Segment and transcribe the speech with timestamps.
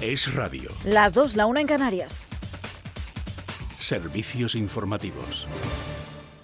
[0.00, 0.70] Es radio.
[0.84, 2.28] Las dos, la una en Canarias.
[3.80, 5.48] Servicios informativos.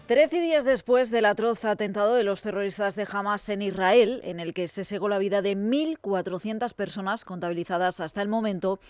[0.06, 4.54] Trece días después del atroz atentado de los terroristas de Hamas en Israel, en el
[4.54, 8.80] que se segó la vida de 1.400 personas contabilizadas hasta el momento,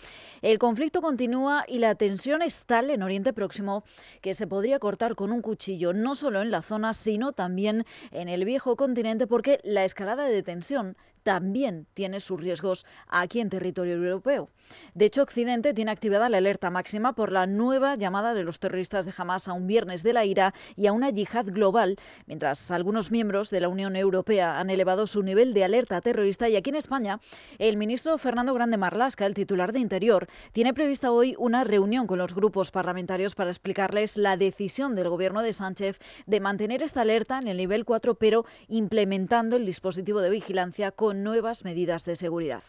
[0.41, 3.83] el conflicto continúa y la tensión es tal en Oriente Próximo
[4.21, 8.29] que se podría cortar con un cuchillo, no solo en la zona, sino también en
[8.29, 13.95] el viejo continente, porque la escalada de tensión también tiene sus riesgos aquí en territorio
[13.95, 14.51] europeo.
[14.93, 19.05] De hecho, Occidente tiene activada la alerta máxima por la nueva llamada de los terroristas
[19.05, 21.95] de Hamas a un viernes de la ira y a una yihad global,
[22.27, 26.57] mientras algunos miembros de la Unión Europea han elevado su nivel de alerta terrorista y
[26.57, 27.19] aquí en España
[27.57, 32.19] el ministro Fernando Grande Marlasca, el titular de Interior, tiene prevista hoy una reunión con
[32.19, 35.97] los grupos parlamentarios para explicarles la decisión del gobierno de Sánchez
[36.27, 41.14] de mantener esta alerta en el nivel 4, pero implementando el dispositivo de vigilancia con
[41.23, 42.63] nuevas medidas de seguridad.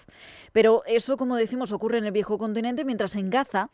[0.52, 3.70] Pero eso, como decimos, ocurre en el viejo continente, mientras en Gaza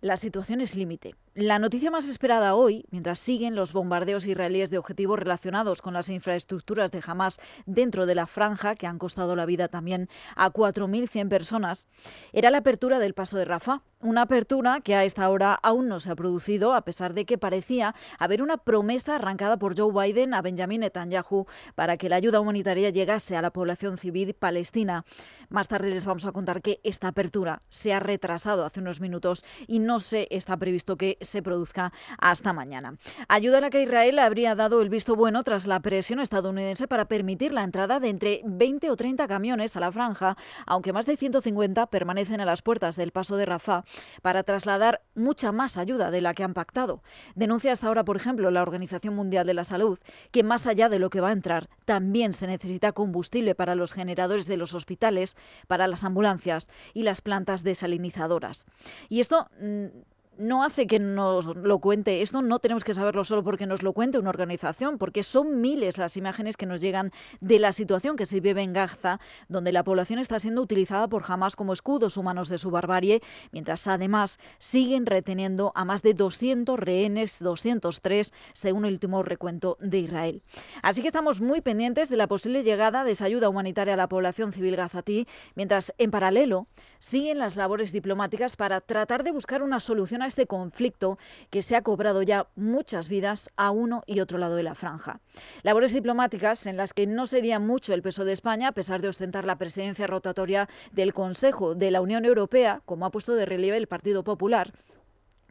[0.00, 1.14] la situación es límite.
[1.34, 6.08] La noticia más esperada hoy, mientras siguen los bombardeos israelíes de objetivos relacionados con las
[6.08, 11.28] infraestructuras de Hamas dentro de la franja, que han costado la vida también a 4.100
[11.28, 11.88] personas,
[12.32, 13.82] era la apertura del paso de Rafah.
[14.02, 17.36] Una apertura que a esta hora aún no se ha producido, a pesar de que
[17.36, 21.44] parecía haber una promesa arrancada por Joe Biden a Benjamin Netanyahu
[21.74, 25.04] para que la ayuda humanitaria llegase a la población civil palestina.
[25.50, 29.44] Más tarde les vamos a contar que esta apertura se ha retrasado hace unos minutos
[29.66, 32.96] y no se está previsto que se produzca hasta mañana.
[33.28, 37.06] Ayuda a la que Israel habría dado el visto bueno tras la presión estadounidense para
[37.06, 41.16] permitir la entrada de entre 20 o 30 camiones a la franja, aunque más de
[41.16, 43.84] 150 permanecen a las puertas del paso de Rafah
[44.22, 47.02] para trasladar mucha más ayuda de la que han pactado.
[47.34, 49.98] Denuncia hasta ahora, por ejemplo, la Organización Mundial de la Salud
[50.30, 53.92] que más allá de lo que va a entrar, también se necesita combustible para los
[53.92, 58.66] generadores de los hospitales, para las ambulancias y las plantas desalinizadoras.
[59.08, 59.48] Y esto
[59.80, 60.09] mm,
[60.40, 62.22] no hace que nos lo cuente.
[62.22, 65.98] Esto no tenemos que saberlo solo porque nos lo cuente una organización, porque son miles
[65.98, 69.84] las imágenes que nos llegan de la situación que se vive en Gaza, donde la
[69.84, 73.20] población está siendo utilizada por Hamas como escudos humanos de su barbarie,
[73.52, 79.98] mientras además siguen reteniendo a más de 200 rehenes, 203, según el último recuento de
[79.98, 80.42] Israel.
[80.82, 84.08] Así que estamos muy pendientes de la posible llegada de esa ayuda humanitaria a la
[84.08, 86.66] población civil gazatí, mientras en paralelo
[86.98, 91.18] siguen las labores diplomáticas para tratar de buscar una solución a este conflicto
[91.50, 95.20] que se ha cobrado ya muchas vidas a uno y otro lado de la franja.
[95.62, 99.08] Labores diplomáticas en las que no sería mucho el peso de España, a pesar de
[99.08, 103.76] ostentar la presidencia rotatoria del Consejo de la Unión Europea, como ha puesto de relieve
[103.76, 104.72] el Partido Popular,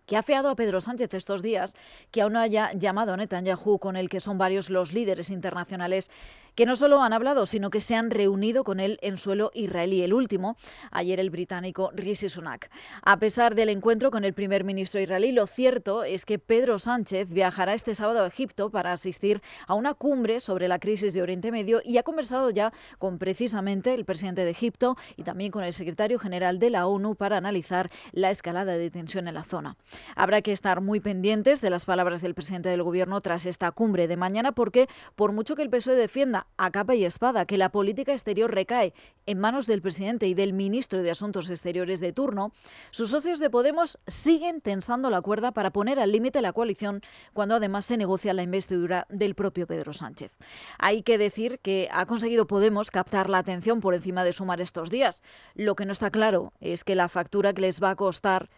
[0.10, 1.76] que ha feado a Pedro Sánchez estos días
[2.10, 6.10] que aún no haya llamado a Netanyahu, con el que son varios los líderes internacionales
[6.56, 10.02] que no solo han hablado, sino que se han reunido con él en suelo israelí.
[10.02, 10.58] El último,
[10.92, 12.70] ayer el británico Rishi Sunak.
[13.02, 17.32] A pesar del encuentro con el primer ministro israelí, lo cierto es que Pedro Sánchez
[17.32, 21.52] viajará este sábado a Egipto para asistir a una cumbre sobre la crisis de Oriente
[21.52, 25.74] Medio y ha conversado ya con precisamente el presidente de Egipto y también con el
[25.74, 29.78] secretario general de la ONU para analizar la escalada de tensión en la zona.
[30.16, 34.08] Habrá que estar muy pendientes de las palabras del presidente del gobierno tras esta cumbre
[34.08, 37.70] de mañana porque por mucho que el PSOE defienda a capa y espada que la
[37.70, 38.94] política exterior recae
[39.26, 42.52] en manos del presidente y del ministro de Asuntos Exteriores de turno,
[42.92, 47.02] sus socios de Podemos siguen tensando la cuerda para poner al límite la coalición
[47.34, 50.36] cuando además se negocia la investidura del propio Pedro Sánchez.
[50.78, 54.90] Hay que decir que ha conseguido Podemos captar la atención por encima de sumar estos
[54.90, 55.24] días.
[55.56, 58.50] Lo que no está claro es que la factura que les va a costar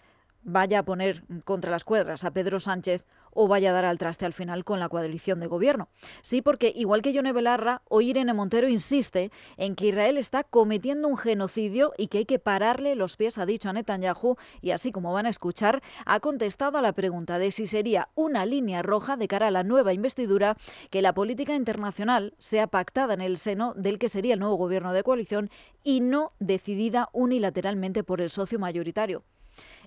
[0.44, 4.26] vaya a poner contra las cuadras a Pedro Sánchez o vaya a dar al traste
[4.26, 5.90] al final con la coalición de gobierno.
[6.22, 11.08] Sí, porque igual que Yone Belarra, hoy Irene Montero insiste en que Israel está cometiendo
[11.08, 14.92] un genocidio y que hay que pararle los pies, ha dicho a Netanyahu, y así
[14.92, 19.18] como van a escuchar, ha contestado a la pregunta de si sería una línea roja
[19.18, 20.58] de cara a la nueva investidura
[20.90, 24.94] que la política internacional sea pactada en el seno del que sería el nuevo gobierno
[24.94, 25.50] de coalición
[25.84, 29.24] y no decidida unilateralmente por el socio mayoritario.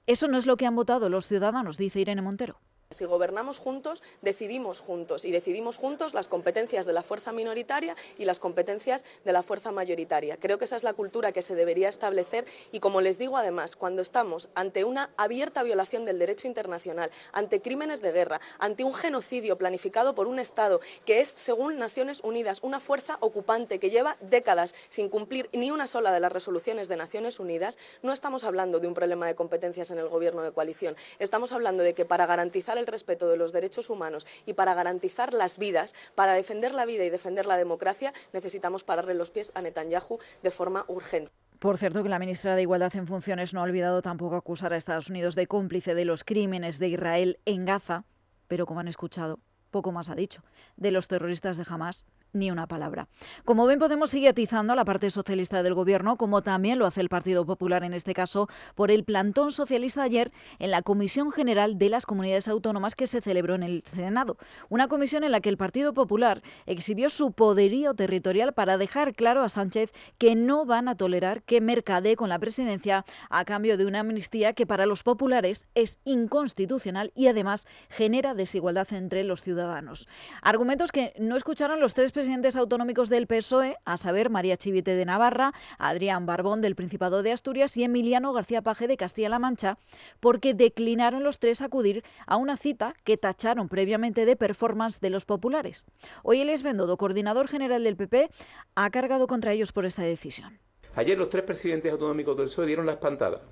[0.06, 2.60] Eso no es lo que han votado los ciudadanos, dice Irene Montero.
[2.90, 8.24] Si gobernamos juntos, decidimos juntos y decidimos juntos las competencias de la fuerza minoritaria y
[8.24, 10.36] las competencias de la fuerza mayoritaria.
[10.36, 13.74] Creo que esa es la cultura que se debería establecer y, como les digo además,
[13.74, 18.94] cuando estamos ante una abierta violación del derecho internacional, ante crímenes de guerra, ante un
[18.94, 24.16] genocidio planificado por un Estado que es, según Naciones Unidas, una fuerza ocupante que lleva
[24.20, 28.78] décadas sin cumplir ni una sola de las resoluciones de Naciones Unidas, no estamos hablando
[28.78, 30.96] de un problema de competencias en el gobierno de coalición.
[31.18, 35.32] Estamos hablando de que para garantizar el respeto de los derechos humanos y para garantizar
[35.32, 39.62] las vidas, para defender la vida y defender la democracia, necesitamos pararle los pies a
[39.62, 41.30] Netanyahu de forma urgente.
[41.58, 44.76] Por cierto, que la ministra de Igualdad en funciones no ha olvidado tampoco acusar a
[44.76, 48.04] Estados Unidos de cómplice de los crímenes de Israel en Gaza,
[48.48, 49.40] pero como han escuchado,
[49.70, 50.42] poco más ha dicho.
[50.76, 53.08] De los terroristas de Hamas ni una palabra.
[53.44, 57.00] Como ven, Podemos sigue atizando a la parte socialista del Gobierno, como también lo hace
[57.00, 61.78] el Partido Popular en este caso, por el plantón socialista ayer en la Comisión General
[61.78, 64.36] de las Comunidades Autónomas que se celebró en el Senado.
[64.68, 69.42] Una comisión en la que el Partido Popular exhibió su poderío territorial para dejar claro
[69.42, 73.84] a Sánchez que no van a tolerar que mercadee con la presidencia a cambio de
[73.84, 80.08] una amnistía que para los populares es inconstitucional y además genera desigualdad entre los ciudadanos.
[80.40, 84.96] Argumentos que no escucharon los tres presidentes presidentes autonómicos del PSOE, a saber, María Chivite
[84.96, 89.76] de Navarra, Adrián Barbón del Principado de Asturias y Emiliano García Paje de Castilla-La Mancha,
[90.20, 95.26] porque declinaron los tres acudir a una cita que tacharon previamente de performance de los
[95.26, 95.84] populares.
[96.22, 98.30] Hoy el Bendodo, coordinador general del PP,
[98.74, 100.58] ha cargado contra ellos por esta decisión.
[100.96, 103.42] Ayer los tres presidentes autonómicos del PSOE dieron la espantada.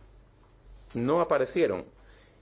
[0.94, 1.84] No aparecieron.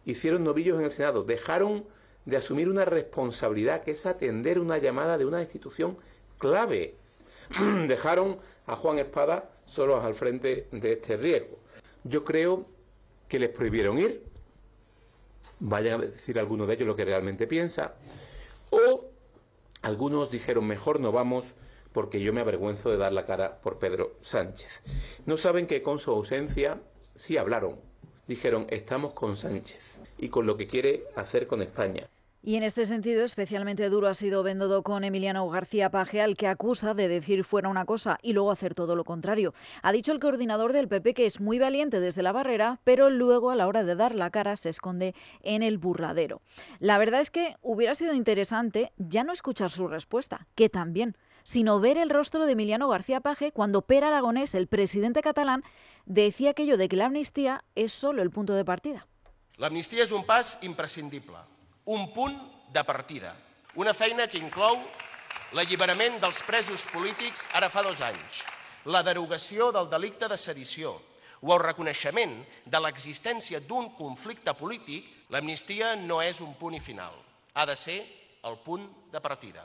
[0.07, 1.25] Hicieron novillos en el Senado.
[1.25, 1.83] Dejaron
[2.25, 5.97] de asumir una responsabilidad que es atender una llamada de una institución
[6.41, 6.95] clave.
[7.87, 11.57] Dejaron a Juan Espada solos al frente de este riesgo.
[12.03, 12.65] Yo creo
[13.29, 14.21] que les prohibieron ir,
[15.61, 17.95] vayan a decir alguno de ellos lo que realmente piensa,
[18.71, 19.05] o
[19.83, 21.45] algunos dijeron mejor no vamos
[21.93, 24.69] porque yo me avergüenzo de dar la cara por Pedro Sánchez.
[25.27, 26.79] No saben que con su ausencia
[27.15, 27.77] sí hablaron,
[28.27, 29.79] dijeron estamos con Sánchez
[30.19, 32.07] y con lo que quiere hacer con España.
[32.43, 36.47] Y en este sentido, especialmente duro ha sido Bendodo con Emiliano García Paje, al que
[36.47, 39.53] acusa de decir fuera una cosa y luego hacer todo lo contrario.
[39.83, 43.51] Ha dicho el coordinador del PP que es muy valiente desde la barrera, pero luego
[43.51, 46.41] a la hora de dar la cara se esconde en el burladero.
[46.79, 51.79] La verdad es que hubiera sido interesante ya no escuchar su respuesta, que también, sino
[51.79, 55.63] ver el rostro de Emiliano García Paje cuando Per Aragonés, el presidente catalán,
[56.07, 59.07] decía aquello de que la amnistía es solo el punto de partida.
[59.59, 61.37] La amnistía es un pas imprescindible
[61.85, 62.37] un punt
[62.73, 63.35] de partida.
[63.75, 64.79] Una feina que inclou
[65.55, 68.45] l'alliberament dels presos polítics ara fa dos anys,
[68.91, 70.95] la derogació del delicte de sedició
[71.41, 72.35] o el reconeixement
[72.67, 77.15] de l'existència d'un conflicte polític, l'amnistia no és un punt i final.
[77.55, 78.01] Ha de ser
[78.45, 79.65] el punt de partida.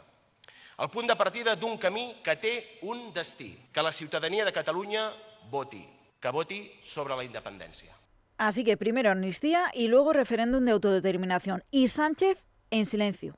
[0.80, 5.12] El punt de partida d'un camí que té un destí, que la ciutadania de Catalunya
[5.52, 5.84] voti,
[6.20, 7.94] que voti sobre la independència.
[8.38, 11.64] Así que primero amnistía y luego referéndum de autodeterminación.
[11.72, 13.38] Y Sánchez en silencio.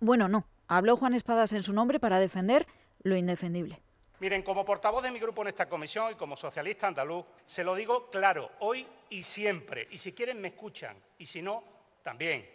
[0.00, 0.46] Bueno, no.
[0.66, 2.66] Habló Juan Espadas en su nombre para defender
[3.02, 3.80] lo indefendible.
[4.20, 7.74] Miren, como portavoz de mi grupo en esta comisión y como socialista andaluz, se lo
[7.74, 9.88] digo claro, hoy y siempre.
[9.90, 11.62] Y si quieren me escuchan, y si no,
[12.02, 12.46] también.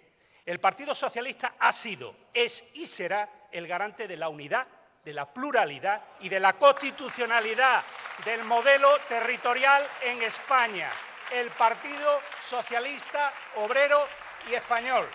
[0.45, 4.67] El Partido Socialista ha sido, es y será el garante de la unidad,
[5.05, 7.81] de la pluralidad y de la constitucionalidad
[8.25, 10.89] del modelo territorial en España
[11.33, 13.97] el Partido Socialista Obrero
[14.49, 15.05] y Español.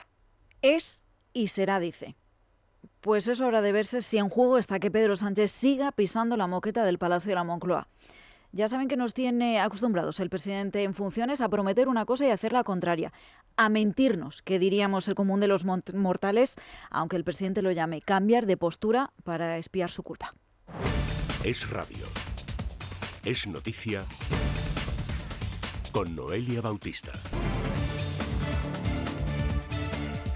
[0.63, 2.17] Es y será, dice.
[3.01, 6.49] Pues es hora de verse si en juego está que Pedro Sánchez siga pisando la
[6.49, 7.89] moqueta del Palacio de la Moncloa.
[8.51, 12.31] Ya saben que nos tiene acostumbrados el presidente en funciones a prometer una cosa y
[12.31, 13.13] hacer la contraria,
[13.57, 16.57] a mentirnos, que diríamos el común de los mortales,
[16.91, 20.35] aunque el presidente lo llame cambiar de postura para espiar su culpa.
[21.45, 22.07] Es radio.
[23.25, 24.03] Es noticia
[25.93, 27.13] con Noelia Bautista.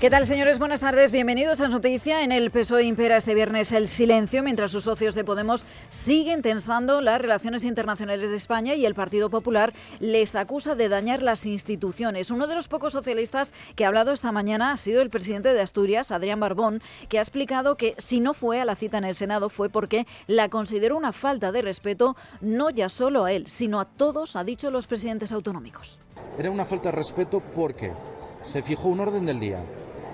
[0.03, 0.59] ¿Qué tal, señores?
[0.59, 1.13] Buenas tardes.
[1.13, 2.25] Bienvenidos a Noticia.
[2.25, 7.01] En el PSOE impera este viernes el silencio mientras sus socios de Podemos siguen tensando
[7.01, 12.33] las relaciones internacionales de España y el Partido Popular les acusa de dañar las instituciones.
[12.33, 15.61] Uno de los pocos socialistas que ha hablado esta mañana ha sido el presidente de
[15.61, 19.15] Asturias, Adrián Barbón, que ha explicado que si no fue a la cita en el
[19.15, 23.79] Senado fue porque la consideró una falta de respeto no ya solo a él, sino
[23.79, 26.01] a todos, ha dicho los presidentes autonómicos.
[26.37, 27.93] Era una falta de respeto porque
[28.41, 29.65] se fijó un orden del día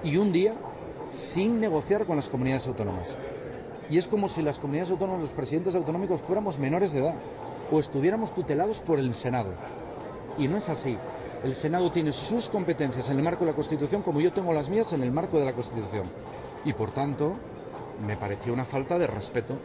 [0.05, 0.55] y un día
[1.11, 3.17] sin negociar con las comunidades autónomas.
[3.91, 7.15] Y es como si las comunidades autónomas, los presidentes autonómicos fuéramos menores de edad
[7.71, 9.55] o estuviéramos tutelados por el Senado.
[10.37, 10.97] Y no es así.
[11.43, 14.69] El Senado tiene sus competencias en el marco de la Constitución como yo tengo las
[14.69, 16.05] mías en el marco de la Constitución.
[16.65, 17.35] Y por tanto,
[18.07, 19.59] me pareció una falta de respeto.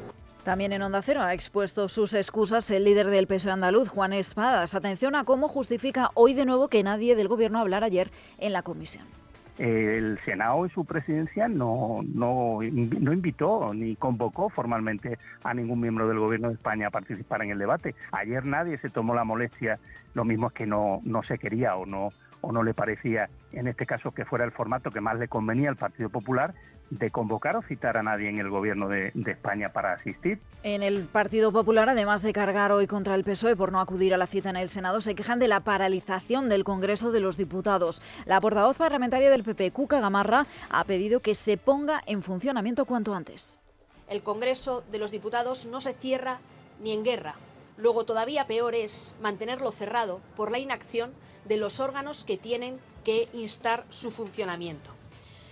[0.43, 4.75] También en Onda Cero ha expuesto sus excusas el líder del PSOE andaluz, Juan Espadas.
[4.75, 8.61] Atención a cómo justifica hoy de nuevo que nadie del Gobierno hablara ayer en la
[8.61, 9.22] comisión
[9.57, 16.07] el Senado y su presidencia no, no, no, invitó ni convocó formalmente a ningún miembro
[16.07, 17.95] del Gobierno de España a participar en el debate.
[18.11, 19.79] Ayer nadie se tomó la molestia,
[20.13, 22.09] lo mismo es que no, no se quería o no,
[22.43, 25.69] o no le parecía en este caso que fuera el formato que más le convenía
[25.69, 26.53] al Partido Popular
[26.89, 30.39] de convocar o citar a nadie en el gobierno de, de, España para asistir.
[30.61, 34.17] En el Partido Popular, además de cargar hoy contra el PSOE por no acudir a
[34.17, 38.01] la cita en el Senado, se quejan de la paralización del Congreso de los Diputados.
[38.25, 43.15] La portavoz parlamentaria del PP, Cuca Gamarra, ha pedido que se ponga en funcionamiento cuanto
[43.15, 43.61] antes.
[44.09, 46.39] El Congreso de los Diputados no se cierra
[46.81, 47.35] ni en guerra.
[47.77, 51.13] Luego, todavía peor es mantenerlo cerrado por la inacción
[51.45, 54.91] de los órganos que tienen que instar su funcionamiento.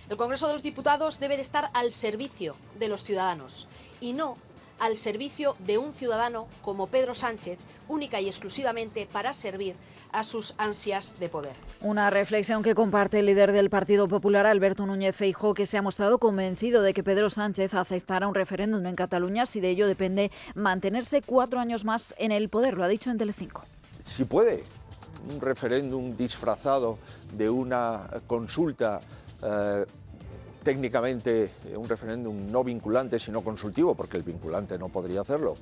[0.08, 3.68] El Congreso de los Diputados debe de estar al servicio de los ciudadanos
[4.00, 4.36] y no
[4.82, 9.76] al servicio de un ciudadano como Pedro Sánchez, única y exclusivamente para servir
[10.10, 11.52] a sus ansias de poder.
[11.82, 15.82] Una reflexión que comparte el líder del Partido Popular, Alberto Núñez Feijóo, que se ha
[15.82, 20.32] mostrado convencido de que Pedro Sánchez aceptará un referéndum en Cataluña si de ello depende
[20.56, 22.74] mantenerse cuatro años más en el poder.
[22.74, 23.62] Lo ha dicho en Telecinco.
[24.04, 24.64] Si puede,
[25.32, 26.98] un referéndum disfrazado
[27.32, 29.00] de una consulta
[29.44, 29.86] eh,
[30.62, 35.56] técnicamente un referéndum no vinculante, sino consultivo, porque el vinculante no podría hacerlo,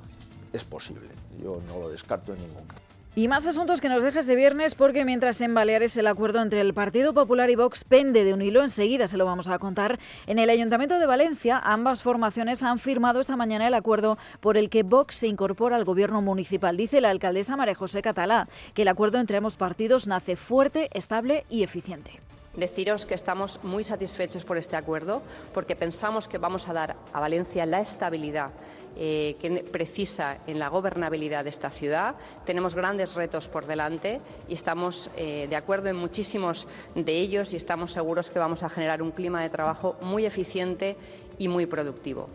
[0.52, 1.08] es posible.
[1.42, 2.90] Yo no lo descarto en ningún caso.
[3.16, 6.60] Y más asuntos que nos dejes de viernes porque mientras en Baleares el acuerdo entre
[6.60, 9.98] el Partido Popular y Vox pende de un hilo, enseguida se lo vamos a contar,
[10.28, 14.70] en el Ayuntamiento de Valencia ambas formaciones han firmado esta mañana el acuerdo por el
[14.70, 16.76] que Vox se incorpora al gobierno municipal.
[16.76, 21.44] Dice la alcaldesa María José Catalá que el acuerdo entre ambos partidos nace fuerte, estable
[21.50, 22.20] y eficiente
[22.54, 25.22] deciros que estamos muy satisfechos por este acuerdo
[25.54, 28.50] porque pensamos que vamos a dar a Valencia la estabilidad
[28.96, 32.16] eh, que precisa en la gobernabilidad de esta ciudad.
[32.44, 37.56] Tenemos grandes retos por delante y estamos eh, de acuerdo en muchísimos de ellos y
[37.56, 40.96] estamos seguros que vamos a generar un clima de trabajo muy eficiente
[41.38, 42.28] y muy productivo.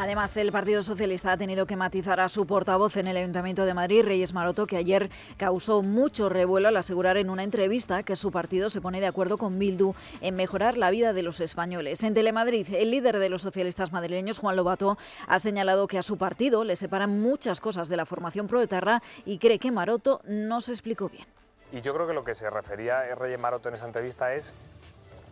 [0.00, 3.74] Además, el Partido Socialista ha tenido que matizar a su portavoz en el Ayuntamiento de
[3.74, 8.30] Madrid, Reyes Maroto, que ayer causó mucho revuelo al asegurar en una entrevista que su
[8.30, 12.04] partido se pone de acuerdo con Bildu en mejorar la vida de los españoles.
[12.04, 16.16] En Telemadrid, el líder de los socialistas madrileños, Juan Lobato, ha señalado que a su
[16.16, 20.70] partido le separan muchas cosas de la formación proetarra y cree que Maroto no se
[20.70, 21.26] explicó bien.
[21.72, 24.54] Y yo creo que lo que se refería Reyes Maroto en esa entrevista es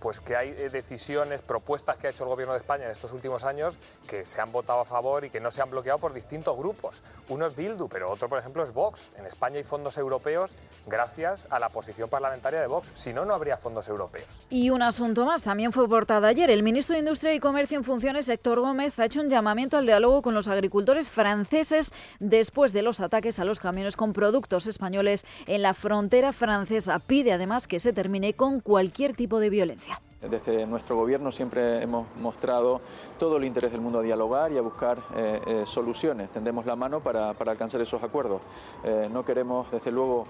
[0.00, 3.12] pues que hay eh, decisiones, propuestas que ha hecho el Gobierno de España en estos
[3.12, 6.12] últimos años que se han votado a favor y que no se han bloqueado por
[6.12, 7.02] distintos grupos.
[7.28, 9.10] Uno es Bildu, pero otro, por ejemplo, es Vox.
[9.18, 12.92] En España hay fondos europeos gracias a la posición parlamentaria de Vox.
[12.94, 14.42] Si no, no habría fondos europeos.
[14.50, 16.50] Y un asunto más, también fue portada ayer.
[16.50, 19.86] El ministro de Industria y Comercio en funciones, Héctor Gómez, ha hecho un llamamiento al
[19.86, 25.24] diálogo con los agricultores franceses después de los ataques a los camiones con productos españoles
[25.46, 26.98] en la frontera francesa.
[26.98, 29.95] Pide además que se termine con cualquier tipo de violencia.
[30.20, 32.80] Desde nuestro gobierno siempre hemos mostrado
[33.18, 36.30] todo el interés del mundo a dialogar y a buscar eh, eh, soluciones.
[36.30, 38.40] Tendemos la mano para, alcanzar esos acuerdos.
[38.82, 40.26] Eh, no queremos, desde luego,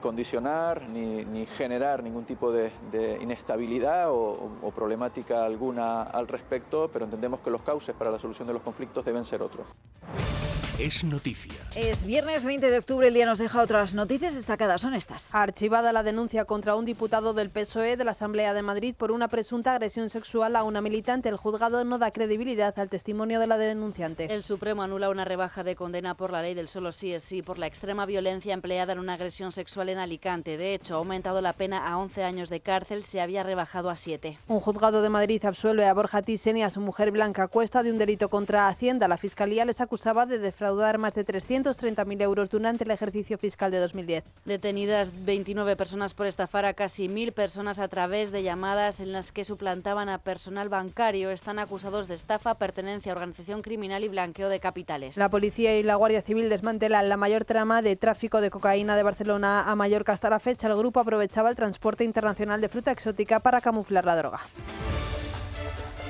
[0.00, 2.70] condicionar ni, generar ningún tipo de,
[3.20, 8.46] inestabilidad o, o problemática alguna al respecto, pero entendemos que los cauces para la solución
[8.48, 9.66] de los conflictos deben ser otros.
[10.78, 11.54] Es noticia.
[11.74, 15.34] Es viernes 20 de octubre, el día nos deja otras noticias destacadas, son estas.
[15.34, 19.26] Archivada la denuncia contra un diputado del PSOE de la Asamblea de Madrid por una
[19.26, 21.30] presunta agresión sexual a una militante.
[21.30, 24.32] El juzgado no da credibilidad al testimonio de la denunciante.
[24.32, 27.42] El Supremo anula una rebaja de condena por la ley del solo sí es sí
[27.42, 30.56] por la extrema violencia empleada en una agresión sexual en Alicante.
[30.58, 33.96] De hecho, ha aumentado la pena a 11 años de cárcel, se había rebajado a
[33.96, 34.38] 7.
[34.46, 37.90] Un juzgado de Madrid absuelve a Borja Thyssen y a su mujer Blanca Cuesta de
[37.90, 39.08] un delito contra Hacienda.
[39.08, 43.70] La Fiscalía les acusaba de defraudar dar más de 330.000 euros durante el ejercicio fiscal
[43.70, 44.24] de 2010.
[44.44, 49.32] Detenidas 29 personas por estafar a casi 1.000 personas a través de llamadas en las
[49.32, 51.30] que suplantaban a personal bancario.
[51.30, 55.16] Están acusados de estafa, pertenencia a organización criminal y blanqueo de capitales.
[55.16, 59.02] La policía y la Guardia Civil desmantelan la mayor trama de tráfico de cocaína de
[59.02, 60.12] Barcelona a Mallorca.
[60.12, 64.16] Hasta la fecha, el grupo aprovechaba el transporte internacional de fruta exótica para camuflar la
[64.16, 64.40] droga.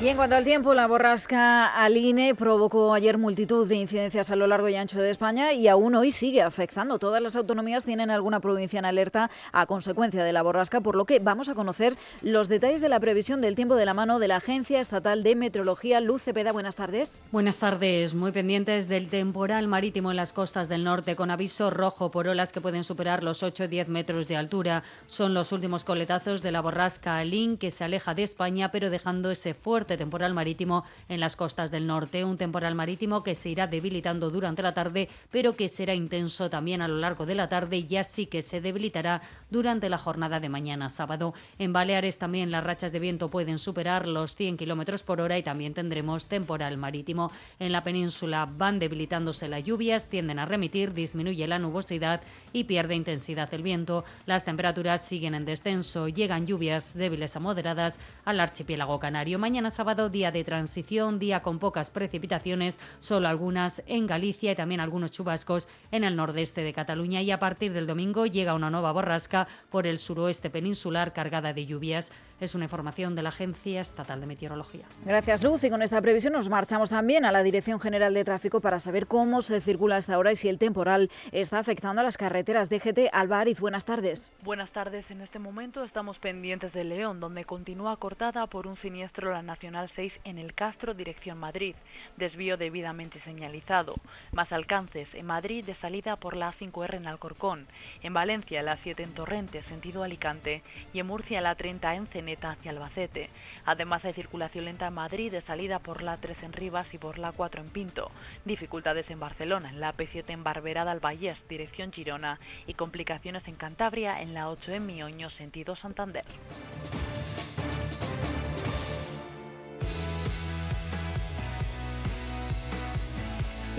[0.00, 4.46] Y en cuanto al tiempo, la borrasca Aline provocó ayer multitud de incidencias a lo
[4.46, 7.00] largo y ancho de España y aún hoy sigue afectando.
[7.00, 11.04] Todas las autonomías tienen alguna provincia en alerta a consecuencia de la borrasca, por lo
[11.04, 14.28] que vamos a conocer los detalles de la previsión del tiempo de la mano de
[14.28, 16.00] la Agencia Estatal de Meteorología.
[16.00, 17.20] Luz Cepeda, buenas tardes.
[17.32, 18.14] Buenas tardes.
[18.14, 22.52] Muy pendientes del temporal marítimo en las costas del norte, con aviso rojo por olas
[22.52, 24.84] que pueden superar los 8 o 10 metros de altura.
[25.08, 29.32] Son los últimos coletazos de la borrasca Aline que se aleja de España, pero dejando
[29.32, 29.54] ese
[29.96, 32.24] temporal marítimo en las costas del norte.
[32.24, 36.82] Un temporal marítimo que se irá debilitando durante la tarde, pero que será intenso también
[36.82, 40.48] a lo largo de la tarde y así que se debilitará durante la jornada de
[40.48, 41.34] mañana sábado.
[41.58, 45.42] En Baleares también las rachas de viento pueden superar los 100 kilómetros por hora y
[45.42, 47.30] también tendremos temporal marítimo.
[47.58, 52.20] En la península van debilitándose las lluvias, tienden a remitir, disminuye la nubosidad
[52.52, 54.04] y pierde intensidad el viento.
[54.26, 59.38] Las temperaturas siguen en descenso, llegan lluvias débiles a moderadas al archipiélago canario.
[59.38, 64.80] Mañana sábado, día de transición, día con pocas precipitaciones, solo algunas en Galicia y también
[64.80, 67.22] algunos chubascos en el nordeste de Cataluña.
[67.22, 71.64] Y a partir del domingo llega una nueva borrasca por el suroeste peninsular cargada de
[71.64, 72.10] lluvias.
[72.40, 74.84] Es una información de la Agencia Estatal de Meteorología.
[75.04, 75.64] Gracias, Luz.
[75.64, 79.08] Y con esta previsión nos marchamos también a la Dirección General de Tráfico para saber
[79.08, 82.70] cómo se circula hasta ahora y si el temporal está afectando a las carreteras.
[82.70, 84.32] DGT Alvariz, buenas tardes.
[84.42, 85.10] Buenas tardes.
[85.10, 89.90] En este momento estamos pendientes de León, donde continúa cortada por un siniestro la Nacional
[89.96, 91.74] 6 en el Castro, dirección Madrid.
[92.16, 93.96] Desvío debidamente señalizado.
[94.30, 97.66] Más alcances en Madrid de salida por la A5R en Alcorcón.
[98.04, 100.62] En Valencia la 7 en Torrente, sentido Alicante.
[100.92, 103.30] Y en Murcia la 30 en Cenit hacia Albacete.
[103.64, 107.18] Además hay circulación lenta en Madrid de salida por la 3 en Rivas y por
[107.18, 108.10] la 4 en Pinto.
[108.44, 112.38] Dificultades en Barcelona, en la P7 en Barberada al Vallés, dirección Girona.
[112.66, 116.24] Y complicaciones en Cantabria en la 8 en Mioño, sentido Santander.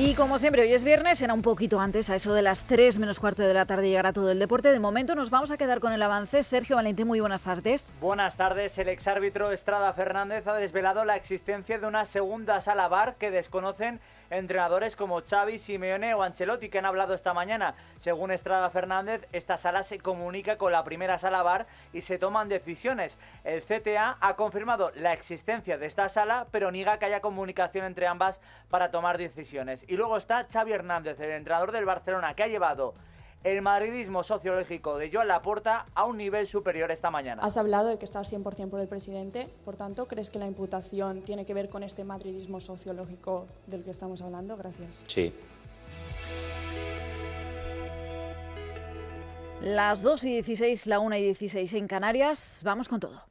[0.02, 3.00] Y como siempre, hoy es viernes, será un poquito antes, a eso de las 3
[3.00, 4.72] menos cuarto de la tarde llegará todo el deporte.
[4.72, 6.42] De momento nos vamos a quedar con el avance.
[6.44, 7.92] Sergio Valentín, muy buenas tardes.
[8.00, 8.78] Buenas tardes.
[8.78, 14.00] El exárbitro Estrada Fernández ha desvelado la existencia de una segunda sala bar que desconocen
[14.30, 17.76] entrenadores como Xavi, Simeone o Ancelotti que han hablado esta mañana.
[17.98, 22.50] Según Estrada Fernández, esta sala se comunica con la primera sala bar y se toman
[22.50, 23.18] decisiones.
[23.44, 28.08] El CTA ha confirmado la existencia de esta sala, pero niega que haya comunicación entre
[28.08, 29.84] ambas para tomar decisiones.
[29.88, 32.94] Y luego está Xavi Hernández, el entrenador del Barcelona, que ha llevado
[33.44, 37.42] el madridismo sociológico de Joan Laporta a un nivel superior esta mañana.
[37.42, 41.22] Has hablado de que estás 100% por el presidente, por tanto, ¿crees que la imputación
[41.22, 44.58] tiene que ver con este madridismo sociológico del que estamos hablando?
[44.58, 45.04] Gracias.
[45.08, 45.34] Sí.
[49.62, 53.30] Las 2 y 16, la 1 y 16 en Canarias, vamos con todo.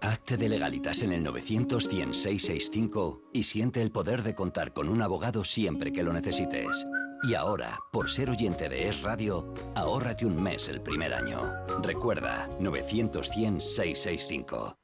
[0.00, 5.02] Hazte de legalitas en el 900 665 y siente el poder de contar con un
[5.02, 6.86] abogado siempre que lo necesites.
[7.22, 11.52] Y ahora, por ser oyente de Es Radio, ahórrate un mes el primer año.
[11.82, 14.76] Recuerda, 900-100-665.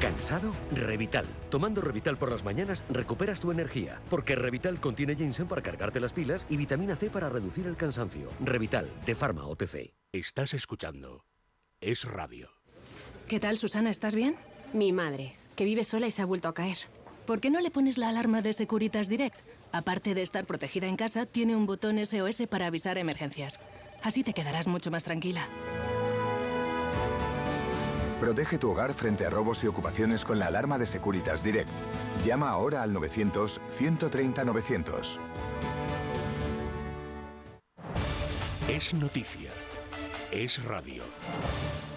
[0.00, 0.52] ¿Cansado?
[0.72, 1.26] Revital.
[1.48, 6.12] Tomando Revital por las mañanas recuperas tu energía, porque Revital contiene ginseng para cargarte las
[6.12, 8.30] pilas y vitamina C para reducir el cansancio.
[8.40, 9.94] Revital, de Pharma OTC.
[10.12, 11.24] Estás escuchando
[11.80, 12.50] Es Radio.
[13.28, 13.90] ¿Qué tal, Susana?
[13.90, 14.34] ¿Estás bien?
[14.72, 16.78] Mi madre, que vive sola y se ha vuelto a caer.
[17.26, 19.38] ¿Por qué no le pones la alarma de Securitas Direct?
[19.72, 23.60] Aparte de estar protegida en casa, tiene un botón SOS para avisar emergencias.
[24.02, 25.46] Así te quedarás mucho más tranquila.
[28.20, 31.68] Protege tu hogar frente a robos y ocupaciones con la alarma de Securitas Direct.
[32.24, 35.20] Llama ahora al 900-130-900.
[38.68, 39.50] Es noticia.
[40.32, 41.04] Es radio.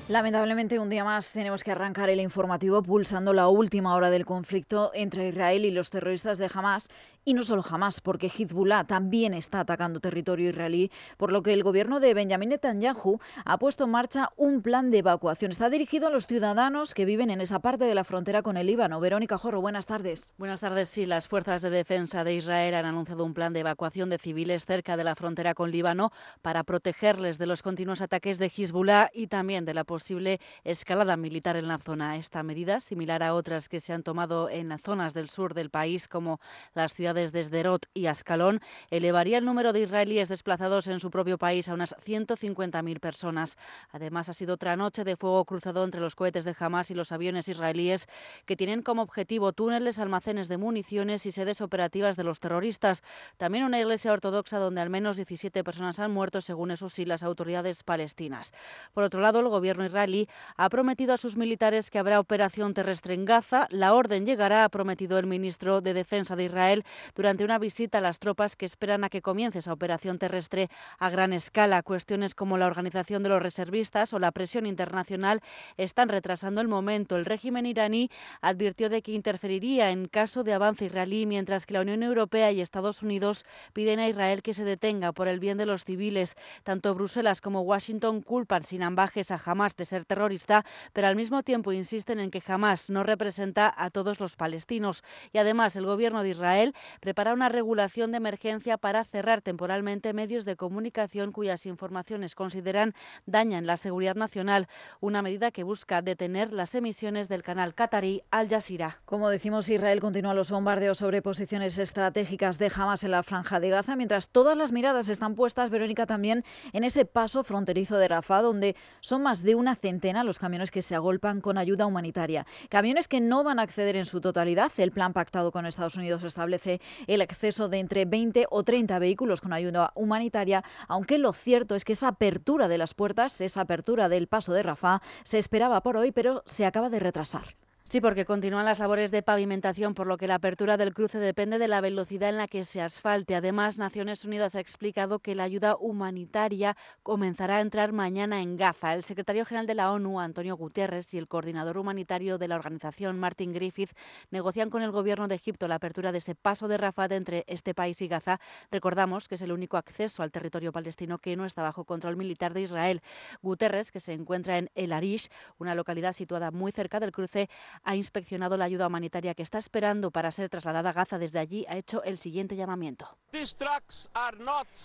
[0.07, 4.91] Lamentablemente, un día más tenemos que arrancar el informativo pulsando la última hora del conflicto
[4.93, 6.89] entre Israel y los terroristas de Hamas.
[7.23, 11.61] Y no solo Hamas, porque Hezbollah también está atacando territorio israelí, por lo que el
[11.61, 15.51] gobierno de Benjamin Netanyahu ha puesto en marcha un plan de evacuación.
[15.51, 18.65] Está dirigido a los ciudadanos que viven en esa parte de la frontera con el
[18.65, 18.99] Líbano.
[18.99, 20.33] Verónica Jorro, buenas tardes.
[20.39, 20.89] Buenas tardes.
[20.89, 24.65] Sí, las fuerzas de defensa de Israel han anunciado un plan de evacuación de civiles
[24.65, 29.27] cerca de la frontera con Líbano para protegerles de los continuos ataques de Hezbollah y
[29.27, 32.17] también de la posible escalada militar en la zona.
[32.17, 35.69] Esta medida, similar a otras que se han tomado en las zonas del sur del
[35.69, 36.39] país, como
[36.73, 41.37] las ciudades de Sderot y Ascalón, elevaría el número de israelíes desplazados en su propio
[41.37, 43.57] país a unas 150.000 personas.
[43.91, 47.11] Además, ha sido otra noche de fuego cruzado entre los cohetes de Hamas y los
[47.11, 48.07] aviones israelíes,
[48.45, 53.03] que tienen como objetivo túneles, almacenes de municiones y sedes operativas de los terroristas.
[53.37, 57.23] También una iglesia ortodoxa donde al menos 17 personas han muerto, según eso sí las
[57.23, 58.53] autoridades palestinas.
[58.93, 63.13] Por otro lado, el gobierno israelí ha prometido a sus militares que habrá operación terrestre
[63.13, 63.67] en Gaza.
[63.69, 66.85] La orden llegará, ha prometido el ministro de Defensa de Israel,
[67.15, 71.09] durante una visita a las tropas que esperan a que comience esa operación terrestre a
[71.09, 71.83] gran escala.
[71.83, 75.41] Cuestiones como la organización de los reservistas o la presión internacional
[75.77, 77.15] están retrasando el momento.
[77.15, 78.09] El régimen iraní
[78.41, 82.61] advirtió de que interferiría en caso de avance israelí, mientras que la Unión Europea y
[82.61, 86.35] Estados Unidos piden a Israel que se detenga por el bien de los civiles.
[86.63, 91.43] Tanto Bruselas como Washington culpan sin ambajes a Hamas de ser terrorista, pero al mismo
[91.43, 95.03] tiempo insisten en que Hamas no representa a todos los palestinos.
[95.33, 100.45] Y además el gobierno de Israel prepara una regulación de emergencia para cerrar temporalmente medios
[100.45, 102.93] de comunicación cuyas informaciones consideran
[103.25, 104.67] dañan la seguridad nacional,
[104.99, 108.99] una medida que busca detener las emisiones del canal qatarí Al Jazeera.
[109.05, 113.69] Como decimos, Israel continúa los bombardeos sobre posiciones estratégicas de Hamas en la franja de
[113.69, 118.41] Gaza, mientras todas las miradas están puestas, Verónica, también en ese paso fronterizo de Rafah,
[118.41, 122.45] donde son más de una centena los camiones que se agolpan con ayuda humanitaria.
[122.69, 124.71] Camiones que no van a acceder en su totalidad.
[124.77, 129.41] El plan pactado con Estados Unidos establece el acceso de entre 20 o 30 vehículos
[129.41, 134.09] con ayuda humanitaria, aunque lo cierto es que esa apertura de las puertas, esa apertura
[134.09, 137.55] del paso de Rafah, se esperaba por hoy, pero se acaba de retrasar.
[137.91, 141.59] Sí, porque continúan las labores de pavimentación, por lo que la apertura del cruce depende
[141.59, 143.35] de la velocidad en la que se asfalte.
[143.35, 148.93] Además, Naciones Unidas ha explicado que la ayuda humanitaria comenzará a entrar mañana en Gaza.
[148.93, 153.19] El secretario general de la ONU, Antonio Guterres, y el coordinador humanitario de la organización,
[153.19, 153.91] Martin Griffith,
[154.29, 157.73] negocian con el gobierno de Egipto la apertura de ese paso de Rafah entre este
[157.73, 158.39] país y Gaza.
[158.71, 162.53] Recordamos que es el único acceso al territorio palestino que no está bajo control militar
[162.53, 163.01] de Israel.
[163.41, 165.27] Guterres, que se encuentra en El Arish,
[165.57, 167.49] una localidad situada muy cerca del cruce,
[167.83, 171.17] ha inspeccionado la ayuda humanitaria que está esperando para ser trasladada a Gaza.
[171.17, 173.17] Desde allí ha hecho el siguiente llamamiento.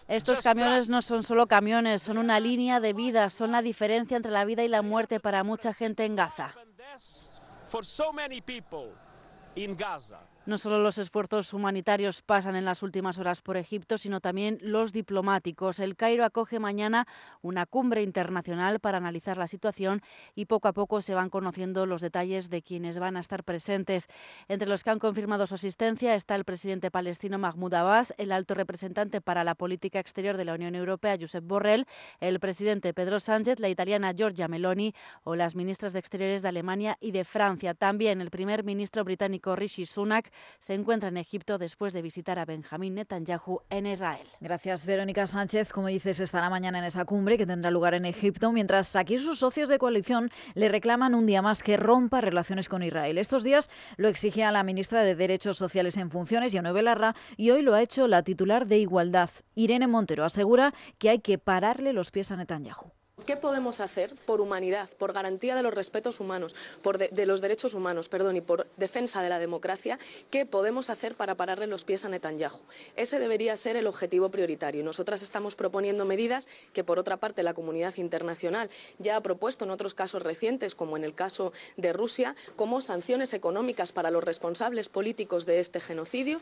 [0.09, 4.32] Estos camiones no son solo camiones, son una línea de vida, son la diferencia entre
[4.32, 6.54] la vida y la muerte para mucha gente en Gaza.
[10.46, 14.92] No solo los esfuerzos humanitarios pasan en las últimas horas por Egipto, sino también los
[14.92, 15.80] diplomáticos.
[15.80, 17.09] El Cairo acoge mañana
[17.42, 20.02] una cumbre internacional para analizar la situación
[20.37, 24.06] y poco a poco se van conociendo los detalles de quienes van a estar presentes.
[24.46, 28.54] Entre los que han confirmado su asistencia está el presidente palestino Mahmoud Abbas, el alto
[28.54, 31.87] representante para la política exterior de la Unión Europea, Josep Borrell,
[32.20, 36.98] el presidente Pedro Sánchez, la italiana Giorgia Meloni o las ministras de Exteriores de Alemania
[37.00, 37.74] y de Francia.
[37.74, 42.44] También el primer ministro británico Rishi Sunak se encuentra en Egipto después de visitar a
[42.44, 44.27] Benjamín Netanyahu en Israel.
[44.40, 45.72] Gracias, Verónica Sánchez.
[45.72, 49.38] Como dices, estará mañana en esa cumbre que tendrá lugar en Egipto, mientras aquí sus
[49.38, 53.18] socios de coalición le reclaman un día más que rompa relaciones con Israel.
[53.18, 57.62] Estos días lo exigía la ministra de Derechos Sociales en funciones, Yone Belarra, y hoy
[57.62, 60.25] lo ha hecho la titular de Igualdad, Irene Montero.
[60.25, 62.92] Asegura que hay que pararle los pies a Netanyahu.
[63.26, 67.74] ¿Qué podemos hacer por humanidad, por garantía de los respetos humanos, por de, los derechos
[67.74, 69.98] humanos, perdón, y por defensa de la democracia?
[70.30, 72.60] ¿Qué podemos hacer para pararle los pies a Netanyahu?
[72.94, 74.84] Ese debería ser el objetivo prioritario.
[74.84, 79.72] Nosotras estamos proponiendo medidas que, por otra parte, la comunidad internacional ya ha propuesto en
[79.72, 84.88] otros casos recientes, como en el caso de Rusia, como sanciones económicas para los responsables
[84.88, 86.40] políticos de este genocidio.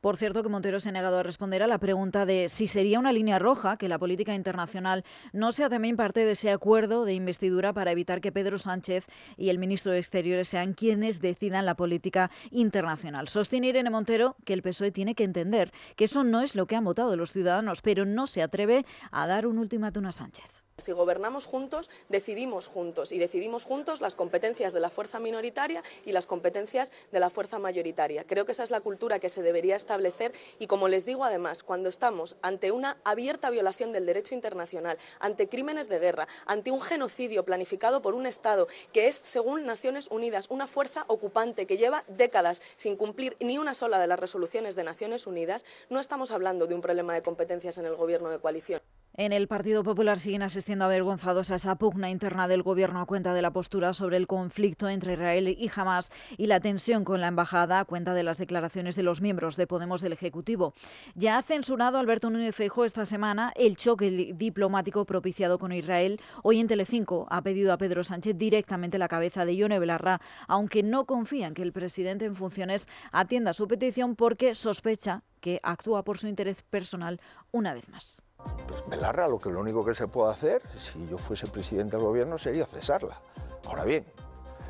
[0.00, 2.98] Por cierto, que Montero se ha negado a responder a la pregunta de si sería
[2.98, 7.12] una línea roja que la política internacional no sea también parte de ese acuerdo de
[7.12, 11.74] investidura para evitar que Pedro Sánchez y el ministro de Exteriores sean quienes decidan la
[11.74, 13.28] política internacional.
[13.28, 16.76] Sostiene Irene Montero que el PSOE tiene que entender que eso no es lo que
[16.76, 20.59] han votado los ciudadanos, pero no se atreve a dar un ultimátum a Sánchez.
[20.80, 26.12] Si gobernamos juntos, decidimos juntos y decidimos juntos las competencias de la fuerza minoritaria y
[26.12, 28.24] las competencias de la fuerza mayoritaria.
[28.24, 31.62] Creo que esa es la cultura que se debería establecer y, como les digo además,
[31.62, 36.80] cuando estamos ante una abierta violación del derecho internacional, ante crímenes de guerra, ante un
[36.80, 42.04] genocidio planificado por un Estado que es, según Naciones Unidas, una fuerza ocupante que lleva
[42.08, 46.66] décadas sin cumplir ni una sola de las resoluciones de Naciones Unidas, no estamos hablando
[46.66, 48.80] de un problema de competencias en el gobierno de coalición.
[49.14, 53.34] En el Partido Popular siguen asistiendo avergonzados a esa pugna interna del Gobierno a cuenta
[53.34, 57.26] de la postura sobre el conflicto entre Israel y Hamas y la tensión con la
[57.26, 60.74] embajada a cuenta de las declaraciones de los miembros de Podemos del Ejecutivo.
[61.16, 66.20] Ya ha censurado Alberto Núñez Feijóo esta semana el choque diplomático propiciado con Israel.
[66.44, 70.84] Hoy en Telecinco ha pedido a Pedro Sánchez directamente la cabeza de Ione Belarra, aunque
[70.84, 76.04] no confía en que el presidente en funciones atienda su petición porque sospecha que actúa
[76.04, 77.20] por su interés personal
[77.50, 78.22] una vez más.
[78.66, 82.06] Pues Belarra, lo que lo único que se puede hacer, si yo fuese presidente del
[82.06, 83.20] gobierno, sería cesarla.
[83.66, 84.06] Ahora bien,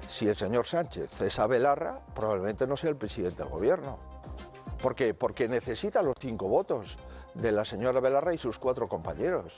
[0.09, 3.98] si el señor Sánchez cesa a Belarra, probablemente no sea el presidente del gobierno.
[4.83, 5.14] ¿Por qué?
[5.14, 6.98] Porque necesita los cinco votos
[7.35, 9.56] de la señora Belarra y sus cuatro compañeros.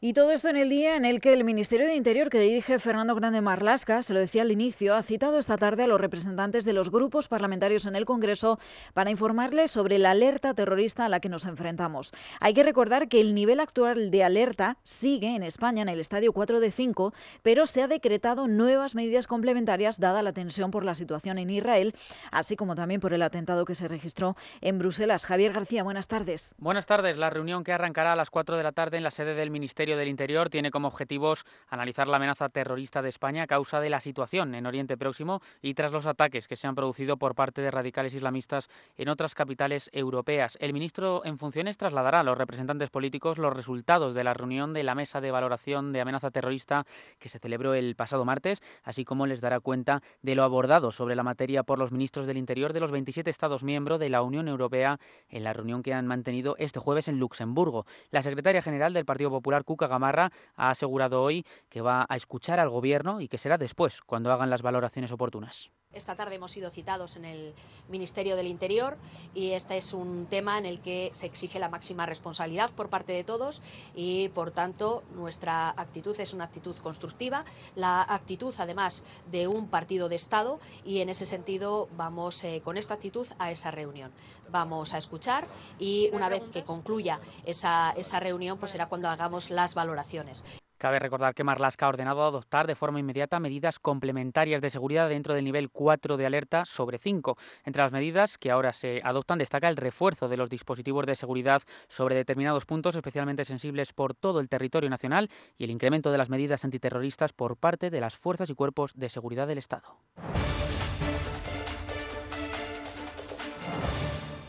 [0.00, 2.78] Y todo esto en el día en el que el Ministerio de Interior que dirige
[2.78, 6.64] Fernando Grande Marlasca, se lo decía al inicio, ha citado esta tarde a los representantes
[6.64, 8.60] de los grupos parlamentarios en el Congreso
[8.94, 12.12] para informarles sobre la alerta terrorista a la que nos enfrentamos.
[12.38, 16.32] Hay que recordar que el nivel actual de alerta sigue en España en el estadio
[16.32, 20.94] 4 de 5, pero se ha decretado nuevas medidas complementarias dada la tensión por la
[20.94, 21.92] situación en Israel,
[22.30, 25.26] así como también por el atentado que se registró en Bruselas.
[25.26, 26.54] Javier García, buenas tardes.
[26.58, 27.16] Buenas tardes.
[27.16, 29.87] La reunión que arrancará a las 4 de la tarde en la sede del Ministerio
[29.88, 33.88] Ministerio del Interior tiene como objetivos analizar la amenaza terrorista de España a causa de
[33.88, 37.62] la situación en Oriente Próximo y tras los ataques que se han producido por parte
[37.62, 40.58] de radicales islamistas en otras capitales europeas.
[40.60, 44.82] El ministro en funciones trasladará a los representantes políticos los resultados de la reunión de
[44.82, 46.84] la Mesa de Valoración de Amenaza Terrorista
[47.18, 51.16] que se celebró el pasado martes, así como les dará cuenta de lo abordado sobre
[51.16, 54.48] la materia por los ministros del Interior de los 27 Estados miembros de la Unión
[54.48, 57.86] Europea en la reunión que han mantenido este jueves en Luxemburgo.
[58.10, 62.58] La secretaria general del Partido Popular, Cuca Gamarra, ha asegurado hoy que va a escuchar
[62.58, 65.70] al Gobierno y que será después, cuando hagan las valoraciones oportunas.
[65.94, 67.54] Esta tarde hemos sido citados en el
[67.88, 68.98] Ministerio del Interior
[69.34, 73.14] y este es un tema en el que se exige la máxima responsabilidad por parte
[73.14, 73.62] de todos
[73.94, 80.10] y, por tanto, nuestra actitud es una actitud constructiva, la actitud, además, de un partido
[80.10, 84.12] de Estado y, en ese sentido, vamos eh, con esta actitud a esa reunión.
[84.50, 85.46] Vamos a escuchar
[85.78, 90.60] y, una vez que concluya esa, esa reunión, pues será cuando hagamos las valoraciones.
[90.78, 95.34] Cabe recordar que Marlaska ha ordenado adoptar de forma inmediata medidas complementarias de seguridad dentro
[95.34, 97.36] del nivel 4 de alerta sobre 5.
[97.64, 101.62] Entre las medidas que ahora se adoptan destaca el refuerzo de los dispositivos de seguridad
[101.88, 106.30] sobre determinados puntos especialmente sensibles por todo el territorio nacional y el incremento de las
[106.30, 109.96] medidas antiterroristas por parte de las fuerzas y cuerpos de seguridad del Estado.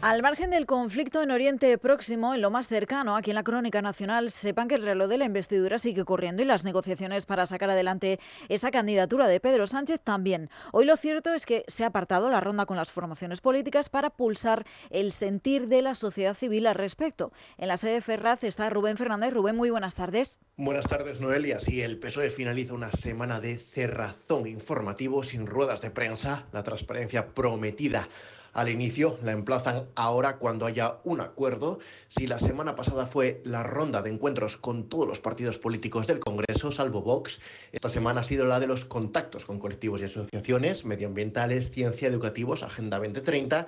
[0.02, 3.82] Al margen del conflicto en Oriente Próximo, en lo más cercano, aquí en la Crónica
[3.82, 7.70] Nacional, sepan que el reloj de la investidura sigue corriendo y las negociaciones para sacar
[7.70, 10.50] adelante esa candidatura de Pedro Sánchez también.
[10.72, 14.10] Hoy lo cierto es que se ha apartado la ronda con las formaciones políticas para
[14.10, 17.34] pulsar el sentir de la sociedad civil al respecto.
[17.58, 19.34] En la sede de Ferraz está Rubén Fernández.
[19.34, 20.40] Rubén, muy buenas tardes.
[20.56, 21.60] Buenas tardes, Noelia.
[21.60, 27.28] Sí, el PSOE finaliza una semana de cerrazón informativo sin ruedas de prensa, la transparencia
[27.28, 28.08] prometida
[28.60, 31.80] al inicio, la emplazan ahora cuando haya un acuerdo.
[32.10, 36.20] Si la semana pasada fue la ronda de encuentros con todos los partidos políticos del
[36.20, 37.40] Congreso, salvo Vox,
[37.72, 42.64] esta semana ha sido la de los contactos con colectivos y asociaciones medioambientales, ciencia, educativos,
[42.64, 43.66] Agenda 2030,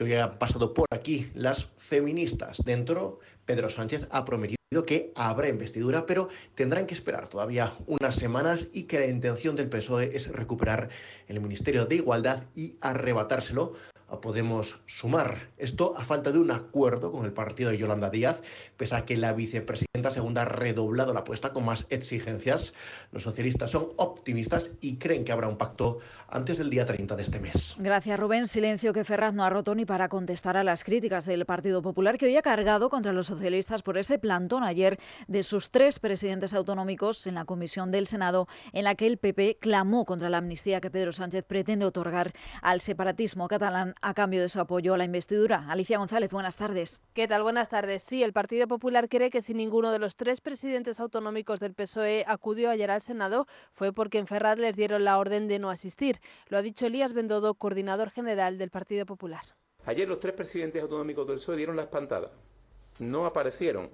[0.00, 2.58] y hoy han pasado por aquí las feministas.
[2.64, 8.66] Dentro, Pedro Sánchez ha prometido que habrá investidura, pero tendrán que esperar todavía unas semanas
[8.72, 10.88] y que la intención del PSOE es recuperar
[11.28, 13.74] el Ministerio de Igualdad y arrebatárselo
[14.20, 15.50] Podemos Sumar.
[15.56, 18.42] Esto a falta de un acuerdo con el partido de Yolanda Díaz,
[18.76, 22.74] pese a que la vicepresidenta segunda ha redoblado la apuesta con más exigencias.
[23.10, 25.98] Los socialistas son optimistas y creen que habrá un pacto
[26.32, 27.76] antes del día 30 de este mes.
[27.78, 28.46] Gracias, Rubén.
[28.46, 32.16] Silencio que Ferraz no ha roto ni para contestar a las críticas del Partido Popular,
[32.16, 36.54] que hoy ha cargado contra los socialistas por ese plantón ayer de sus tres presidentes
[36.54, 40.80] autonómicos en la comisión del Senado, en la que el PP clamó contra la amnistía
[40.80, 45.04] que Pedro Sánchez pretende otorgar al separatismo catalán a cambio de su apoyo a la
[45.04, 45.66] investidura.
[45.68, 47.02] Alicia González, buenas tardes.
[47.12, 47.42] ¿Qué tal?
[47.42, 48.02] Buenas tardes.
[48.02, 52.24] Sí, el Partido Popular cree que si ninguno de los tres presidentes autonómicos del PSOE
[52.26, 56.21] acudió ayer al Senado fue porque en Ferraz les dieron la orden de no asistir.
[56.48, 59.44] Lo ha dicho Elías Bendodo, coordinador general del Partido Popular.
[59.86, 62.30] Ayer los tres presidentes autonómicos del PSOE dieron la espantada.
[62.98, 63.90] No aparecieron.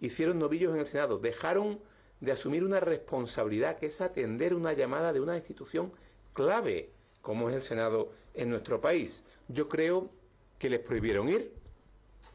[0.00, 1.18] Hicieron novillos en el Senado.
[1.18, 1.78] Dejaron
[2.20, 5.92] de asumir una responsabilidad que es atender una llamada de una institución
[6.32, 6.90] clave
[7.22, 9.22] como es el Senado en nuestro país.
[9.48, 10.08] Yo creo
[10.58, 11.52] que les prohibieron ir,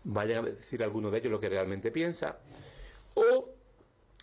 [0.03, 2.37] vayan a decir alguno de ellos lo que realmente piensa,
[3.13, 3.49] o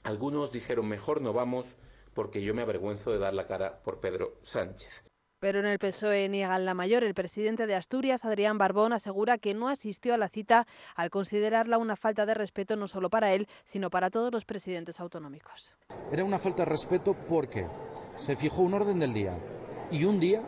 [0.04, 1.66] algunos dijeron mejor no vamos
[2.14, 5.01] porque yo me avergüenzo de dar la cara por Pedro Sánchez.
[5.42, 7.02] Pero en el PSOE niegan la mayor.
[7.02, 11.78] El presidente de Asturias, Adrián Barbón, asegura que no asistió a la cita al considerarla
[11.78, 15.74] una falta de respeto no solo para él, sino para todos los presidentes autonómicos.
[16.12, 17.66] Era una falta de respeto porque
[18.14, 19.36] se fijó un orden del día
[19.90, 20.42] y un día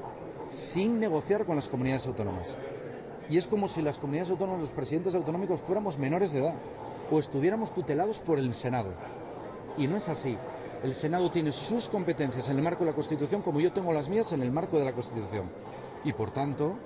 [0.51, 2.57] sin negociar con las comunidades autónomas.
[3.29, 6.55] Y es como si las comunidades autónomas, los presidentes autonómicos, fuéramos menores de edad
[7.11, 8.95] o estuviéramos tutelados por el Senado.
[9.77, 10.39] Y no es así.
[10.85, 14.11] El Senado tiene sus competencias en el marco de la Constitución como yo tengo las
[14.11, 15.51] mías en el marco de la Constitución.
[16.05, 16.77] Y por tanto,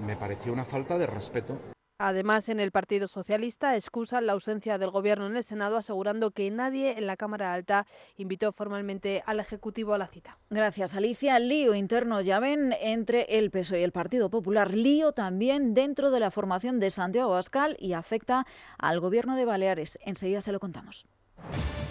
[0.00, 1.58] me pareció una falta de respeto.
[1.98, 6.50] Además, en el Partido Socialista excusan la ausencia del Gobierno en el Senado, asegurando que
[6.50, 10.38] nadie en la Cámara Alta invitó formalmente al Ejecutivo a la cita.
[10.48, 11.38] Gracias, Alicia.
[11.38, 14.72] Lío interno, ya ven, entre el PSOE y el Partido Popular.
[14.72, 18.46] Lío también dentro de la formación de Santiago Abascal y afecta
[18.78, 19.98] al Gobierno de Baleares.
[20.06, 21.06] Enseguida se lo contamos.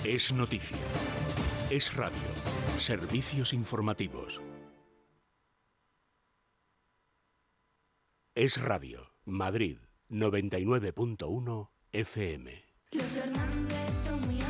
[0.03, 0.77] Es noticia.
[1.69, 2.17] Es radio.
[2.79, 4.41] Servicios informativos.
[8.35, 9.11] Es radio.
[9.25, 9.79] Madrid.
[10.09, 12.63] 99.1 FM.
[12.91, 14.42] Los Fernández son muy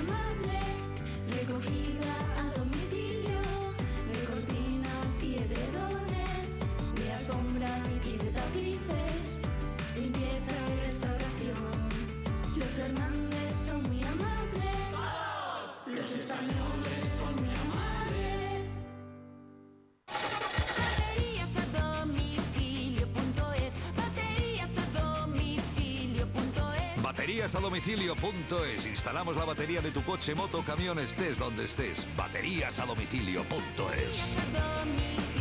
[27.33, 28.85] Bateríasadomicilio.es.
[28.85, 32.05] Instalamos la batería de tu coche, moto, camión, estés donde estés.
[32.15, 33.65] Bateríasadomicilio.es.
[33.65, 35.32] domicilio.es.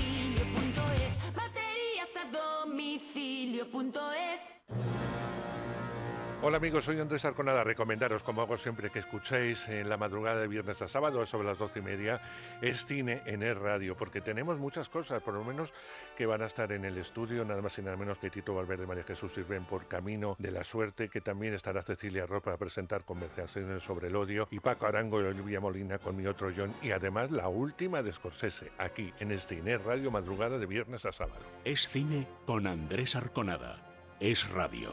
[6.45, 7.63] Hola amigos, soy Andrés Arconada.
[7.63, 11.57] Recomendaros, como hago siempre que escuchéis en la madrugada de viernes a sábado, sobre las
[11.57, 12.21] doce y media,
[12.61, 15.73] es cine en el radio, porque tenemos muchas cosas, por lo menos
[16.17, 18.89] que van a estar en el estudio, nada más y nada menos que Tito Valverde,
[18.89, 23.05] María Jesús Sirven por Camino de la Suerte, que también estará Cecilia Ropa para presentar
[23.05, 26.91] conversaciones sobre el odio, y Paco Arango y Olivia Molina con mi otro John, y
[26.91, 31.45] además la última de Scorsese, aquí en el cine radio, madrugada de viernes a sábado.
[31.65, 33.79] Es cine con Andrés Arconada.
[34.19, 34.93] Es radio.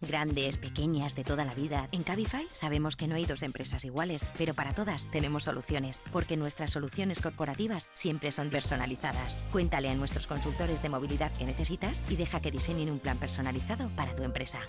[0.00, 1.88] Grandes, pequeñas, de toda la vida.
[1.92, 6.38] En Cabify sabemos que no hay dos empresas iguales, pero para todas tenemos soluciones, porque
[6.38, 9.42] nuestras soluciones corporativas siempre son personalizadas.
[9.52, 13.90] Cuéntale a nuestros consultores de movilidad que necesitas y deja que diseñen un plan personalizado
[13.94, 14.60] para tu empresa.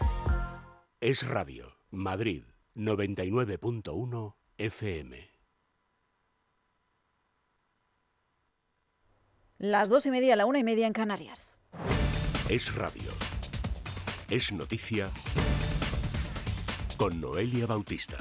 [1.00, 1.78] Es radio.
[1.90, 2.44] Madrid
[2.76, 5.32] 99.1 FM.
[9.58, 11.58] Las dos y media, la una y media en Canarias.
[12.50, 13.12] Es radio.
[14.32, 15.10] Es noticia
[16.96, 18.16] con Noelia Bautista.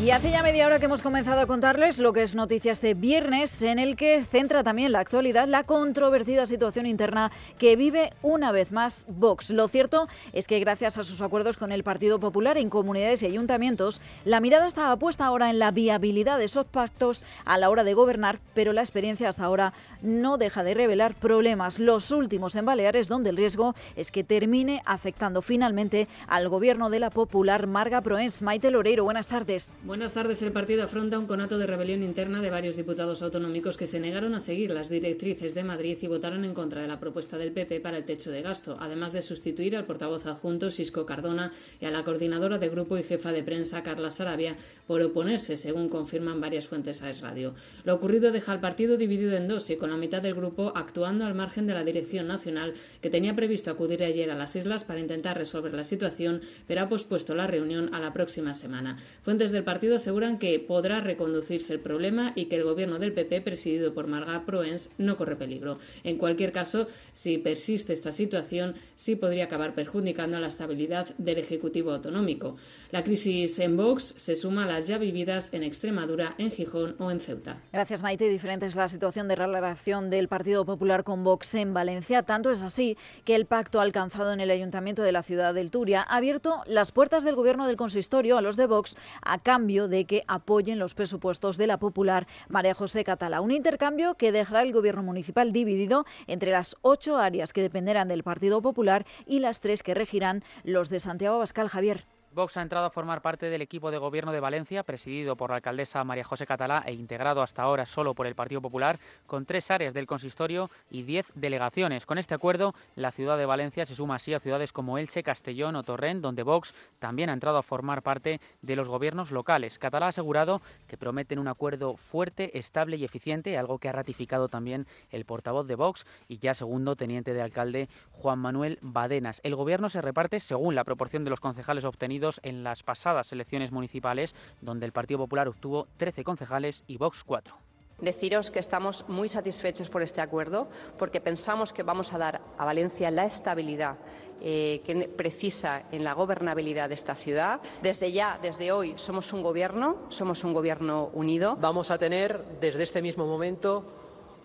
[0.00, 2.94] Y hace ya media hora que hemos comenzado a contarles lo que es noticia este
[2.94, 8.52] viernes, en el que centra también la actualidad la controvertida situación interna que vive una
[8.52, 9.50] vez más Vox.
[9.50, 13.26] Lo cierto es que gracias a sus acuerdos con el Partido Popular en comunidades y
[13.26, 17.82] ayuntamientos, la mirada estaba puesta ahora en la viabilidad de esos pactos a la hora
[17.82, 21.80] de gobernar, pero la experiencia hasta ahora no deja de revelar problemas.
[21.80, 27.00] Los últimos en Baleares, donde el riesgo es que termine afectando finalmente al gobierno de
[27.00, 28.42] la Popular Marga Proens.
[28.42, 29.76] Maite Loreiro, buenas tardes.
[29.88, 30.42] Buenas tardes.
[30.42, 34.34] El partido afronta un conato de rebelión interna de varios diputados autonómicos que se negaron
[34.34, 37.80] a seguir las directrices de Madrid y votaron en contra de la propuesta del PP
[37.80, 41.90] para el techo de gasto, además de sustituir al portavoz adjunto Sisco Cardona y a
[41.90, 46.66] la coordinadora de grupo y jefa de prensa Carla Sarabia por oponerse, según confirman varias
[46.66, 47.54] fuentes a Es Radio.
[47.84, 51.24] Lo ocurrido deja al partido dividido en dos y con la mitad del grupo actuando
[51.24, 55.00] al margen de la dirección nacional que tenía previsto acudir ayer a las islas para
[55.00, 58.98] intentar resolver la situación, pero ha pospuesto la reunión a la próxima semana.
[59.22, 63.40] Fuentes del partido aseguran que podrá reconducirse el problema y que el gobierno del PP,
[63.40, 65.78] presidido por Marga Proens, no corre peligro.
[66.04, 71.38] En cualquier caso, si persiste esta situación, sí podría acabar perjudicando a la estabilidad del
[71.38, 72.56] Ejecutivo autonómico.
[72.90, 77.10] La crisis en Vox se suma a las ya vividas en Extremadura, en Gijón o
[77.10, 77.60] en Ceuta.
[77.72, 78.28] Gracias, Maite.
[78.28, 82.22] Diferente es la situación de relación del Partido Popular con Vox en Valencia.
[82.22, 86.02] Tanto es así que el pacto alcanzado en el Ayuntamiento de la ciudad del Turia
[86.02, 90.06] ha abierto las puertas del gobierno del consistorio a los de Vox a cambio de
[90.06, 93.42] que apoyen los presupuestos de la popular María José Catalá.
[93.42, 98.22] Un intercambio que dejará el gobierno municipal dividido entre las ocho áreas que dependerán del
[98.22, 101.68] Partido Popular y las tres que regirán los de Santiago Abascal.
[101.68, 102.06] Javier.
[102.38, 105.56] Vox ha entrado a formar parte del equipo de gobierno de Valencia, presidido por la
[105.56, 109.72] alcaldesa María José Catalá e integrado hasta ahora solo por el Partido Popular, con tres
[109.72, 112.06] áreas del consistorio y diez delegaciones.
[112.06, 115.74] Con este acuerdo, la ciudad de Valencia se suma así a ciudades como Elche, Castellón
[115.74, 119.76] o Torrent, donde Vox también ha entrado a formar parte de los gobiernos locales.
[119.80, 124.48] Catalá ha asegurado que prometen un acuerdo fuerte, estable y eficiente, algo que ha ratificado
[124.48, 129.40] también el portavoz de Vox y ya segundo teniente de alcalde Juan Manuel Badenas.
[129.42, 133.72] El gobierno se reparte según la proporción de los concejales obtenidos en las pasadas elecciones
[133.72, 137.54] municipales, donde el Partido Popular obtuvo 13 concejales y Vox 4.
[138.00, 142.64] Deciros que estamos muy satisfechos por este acuerdo porque pensamos que vamos a dar a
[142.64, 143.96] Valencia la estabilidad
[144.40, 147.60] eh, que precisa en la gobernabilidad de esta ciudad.
[147.82, 151.56] Desde ya, desde hoy, somos un gobierno, somos un gobierno unido.
[151.60, 153.84] Vamos a tener desde este mismo momento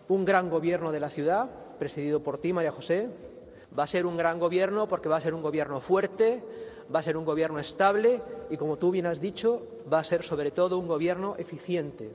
[0.07, 3.07] un gran gobierno de la ciudad, presidido por ti, María José.
[3.77, 6.43] Va a ser un gran gobierno porque va a ser un gobierno fuerte,
[6.93, 10.23] va a ser un gobierno estable y, como tú bien has dicho, va a ser
[10.23, 12.11] sobre todo un gobierno eficiente.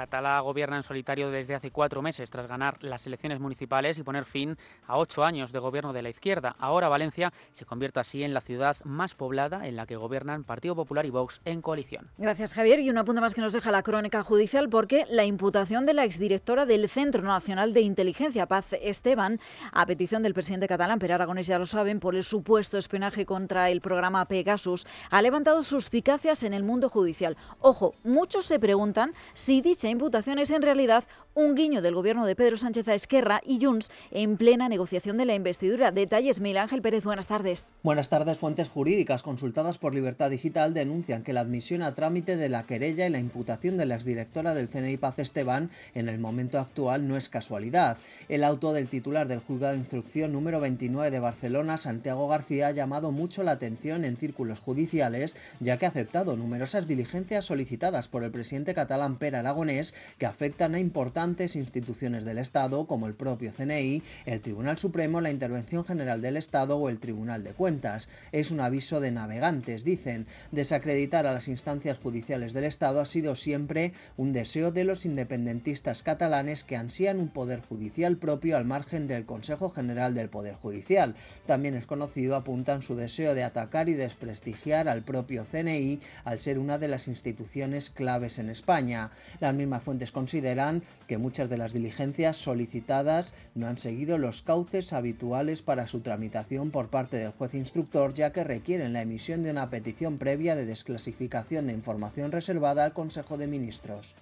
[0.00, 4.24] Catalá gobierna en solitario desde hace cuatro meses tras ganar las elecciones municipales y poner
[4.24, 6.56] fin a ocho años de gobierno de la izquierda.
[6.58, 10.74] Ahora Valencia se convierte así en la ciudad más poblada en la que gobiernan Partido
[10.74, 12.08] Popular y Vox en coalición.
[12.16, 12.80] Gracias, Javier.
[12.80, 16.04] Y un apunte más que nos deja la crónica judicial porque la imputación de la
[16.04, 19.38] exdirectora del Centro Nacional de Inteligencia, Paz Esteban,
[19.70, 23.68] a petición del presidente catalán, Per Aragonés ya lo saben, por el supuesto espionaje contra
[23.68, 27.36] el programa Pegasus, ha levantado suspicacias en el mundo judicial.
[27.58, 31.04] Ojo, muchos se preguntan si dicha imputación es en realidad
[31.34, 35.24] un guiño del gobierno de Pedro Sánchez a Esquerra y Junts en plena negociación de
[35.24, 35.92] la investidura.
[35.92, 37.74] Detalles, Miguel Ángel Pérez, buenas tardes.
[37.84, 38.38] Buenas tardes.
[38.38, 43.06] Fuentes jurídicas consultadas por Libertad Digital denuncian que la admisión a trámite de la querella
[43.06, 47.16] y la imputación de la exdirectora del CNI Paz Esteban en el momento actual no
[47.16, 47.98] es casualidad.
[48.28, 52.72] El auto del titular del juzgado de instrucción número 29 de Barcelona, Santiago García, ha
[52.72, 58.24] llamado mucho la atención en círculos judiciales, ya que ha aceptado numerosas diligencias solicitadas por
[58.24, 63.52] el presidente catalán Per Aragonés que afectan a importantes instituciones del Estado como el propio
[63.52, 68.08] CNI, el Tribunal Supremo, la Intervención General del Estado o el Tribunal de Cuentas.
[68.32, 70.26] Es un aviso de navegantes, dicen.
[70.50, 76.02] Desacreditar a las instancias judiciales del Estado ha sido siempre un deseo de los independentistas
[76.02, 81.16] catalanes que ansían un poder judicial propio al margen del Consejo General del Poder Judicial.
[81.46, 86.58] También es conocido, apuntan su deseo de atacar y desprestigiar al propio CNI al ser
[86.58, 89.10] una de las instituciones claves en España.
[89.40, 94.92] Las mismas fuentes consideran que muchas de las diligencias solicitadas no han seguido los cauces
[94.92, 99.50] habituales para su tramitación por parte del juez instructor, ya que requieren la emisión de
[99.50, 104.14] una petición previa de desclasificación de información reservada al Consejo de Ministros.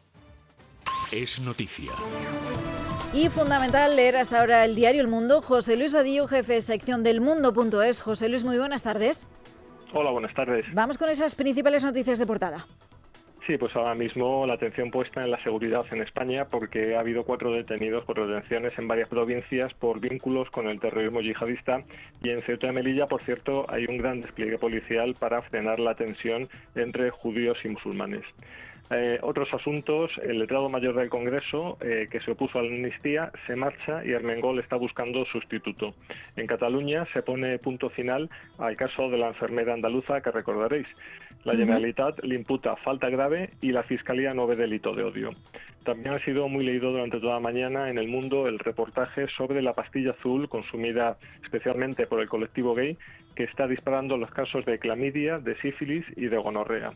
[1.13, 1.93] Es noticia.
[3.13, 5.43] Y fundamental leer hasta ahora el diario El Mundo.
[5.43, 8.01] José Luis Vadillo, jefe de sección del mundo.es.
[8.01, 9.29] José Luis, muy buenas tardes.
[9.93, 10.65] Hola, buenas tardes.
[10.73, 12.67] Vamos con esas principales noticias de portada.
[13.49, 17.25] Sí, pues ahora mismo la atención puesta en la seguridad en España porque ha habido
[17.25, 21.83] cuatro detenidos por detenciones en varias provincias por vínculos con el terrorismo yihadista
[22.23, 25.95] y en Ceuta y Melilla, por cierto, hay un gran despliegue policial para frenar la
[25.95, 28.27] tensión entre judíos y musulmanes.
[28.91, 33.31] Eh, otros asuntos, el letrado mayor del Congreso, eh, que se opuso a la amnistía,
[33.47, 35.95] se marcha y Armengol está buscando sustituto.
[36.37, 40.89] En Cataluña se pone punto final al caso de la enfermera andaluza que recordaréis.
[41.45, 45.31] La Generalitat le imputa falta grave y la Fiscalía no ve delito de odio.
[45.85, 49.63] También ha sido muy leído durante toda la mañana en el mundo el reportaje sobre
[49.63, 52.99] la pastilla azul consumida especialmente por el colectivo gay
[53.39, 56.95] que está disparando los casos de clamidia, de sífilis y de gonorrea.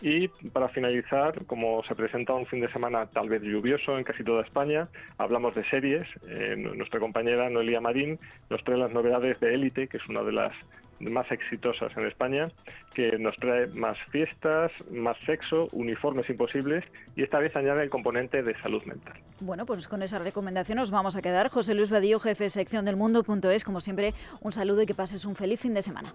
[0.00, 4.24] Y para finalizar, como se presenta un fin de semana tal vez lluvioso en casi
[4.24, 4.88] toda España,
[5.18, 6.08] hablamos de series.
[6.26, 8.18] Eh, nuestra compañera Noelia Marín
[8.48, 10.54] nos trae las novedades de Élite, que es una de las
[11.02, 12.48] más exitosas en España,
[12.94, 16.84] que nos trae más fiestas, más sexo, uniformes imposibles
[17.16, 19.14] y esta vez añade el componente de salud mental.
[19.40, 21.48] Bueno, pues con esa recomendación nos vamos a quedar.
[21.48, 25.24] José Luis Badillo, jefe de sección del mundo.es, como siempre, un saludo y que pases
[25.24, 26.14] un feliz fin de semana.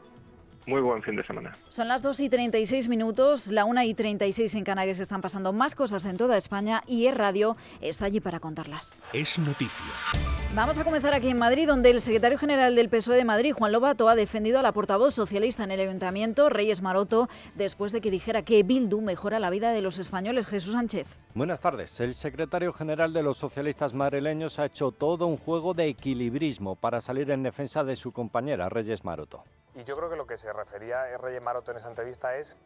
[0.68, 1.56] Muy buen fin de semana.
[1.70, 5.76] Son las 2 y 36 minutos, la 1 y 36 en Canarias están pasando más
[5.76, 9.02] cosas en toda España y Es Radio está allí para contarlas.
[9.14, 10.47] Es noticia.
[10.58, 13.72] Vamos a comenzar aquí en Madrid, donde el secretario general del PSOE de Madrid, Juan
[13.72, 18.10] Lobato, ha defendido a la portavoz socialista en el ayuntamiento, Reyes Maroto, después de que
[18.10, 20.48] dijera que Bildu mejora la vida de los españoles.
[20.48, 21.20] Jesús Sánchez.
[21.36, 22.00] Buenas tardes.
[22.00, 27.02] El secretario general de los socialistas madrileños ha hecho todo un juego de equilibrismo para
[27.02, 29.44] salir en defensa de su compañera, Reyes Maroto.
[29.76, 32.58] Y yo creo que lo que se refería Reyes Maroto en esa entrevista es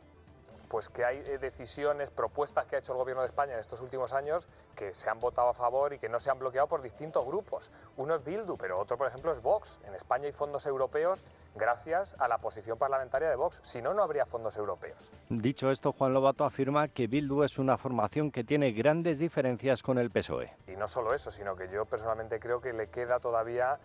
[0.71, 3.81] pues que hay eh, decisiones, propuestas que ha hecho el Gobierno de España en estos
[3.81, 6.81] últimos años que se han votado a favor y que no se han bloqueado por
[6.81, 7.73] distintos grupos.
[7.97, 9.81] Uno es Bildu, pero otro, por ejemplo, es Vox.
[9.83, 13.59] En España hay fondos europeos gracias a la posición parlamentaria de Vox.
[13.63, 15.11] Si no, no habría fondos europeos.
[15.27, 19.97] Dicho esto, Juan Lobato afirma que Bildu es una formación que tiene grandes diferencias con
[19.97, 20.55] el PSOE.
[20.67, 23.77] Y no solo eso, sino que yo personalmente creo que le queda todavía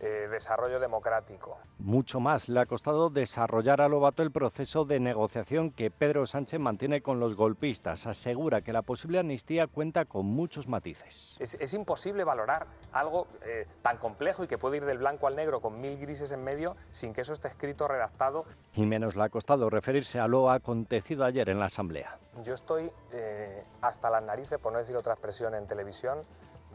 [0.00, 1.58] eh, desarrollo democrático.
[1.78, 6.58] Mucho más le ha costado desarrollar a Lobato el proceso de negociación que Pedro Sánchez
[6.58, 8.06] mantiene con los golpistas.
[8.06, 11.36] Asegura que la posible amnistía cuenta con muchos matices.
[11.38, 15.60] Es, imposible valorar algo eh, tan complejo y que puede ir del blanco al negro
[15.60, 18.44] con mil grises en medio sin que eso esté escrito, redactado.
[18.74, 22.18] Y menos le ha costado referirse a lo acontecido ayer en la Asamblea.
[22.42, 26.22] Yo estoy eh, hasta las narices, por no decir otra expresión en televisión,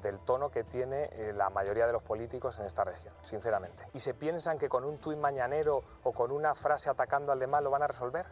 [0.06, 3.84] del tono que tiene eh, la mayoría de los políticos en esta región, sinceramente.
[3.94, 7.64] Y se piensan que con un tuit mañanero o con una frase atacando al demás
[7.64, 8.26] lo van a resolver.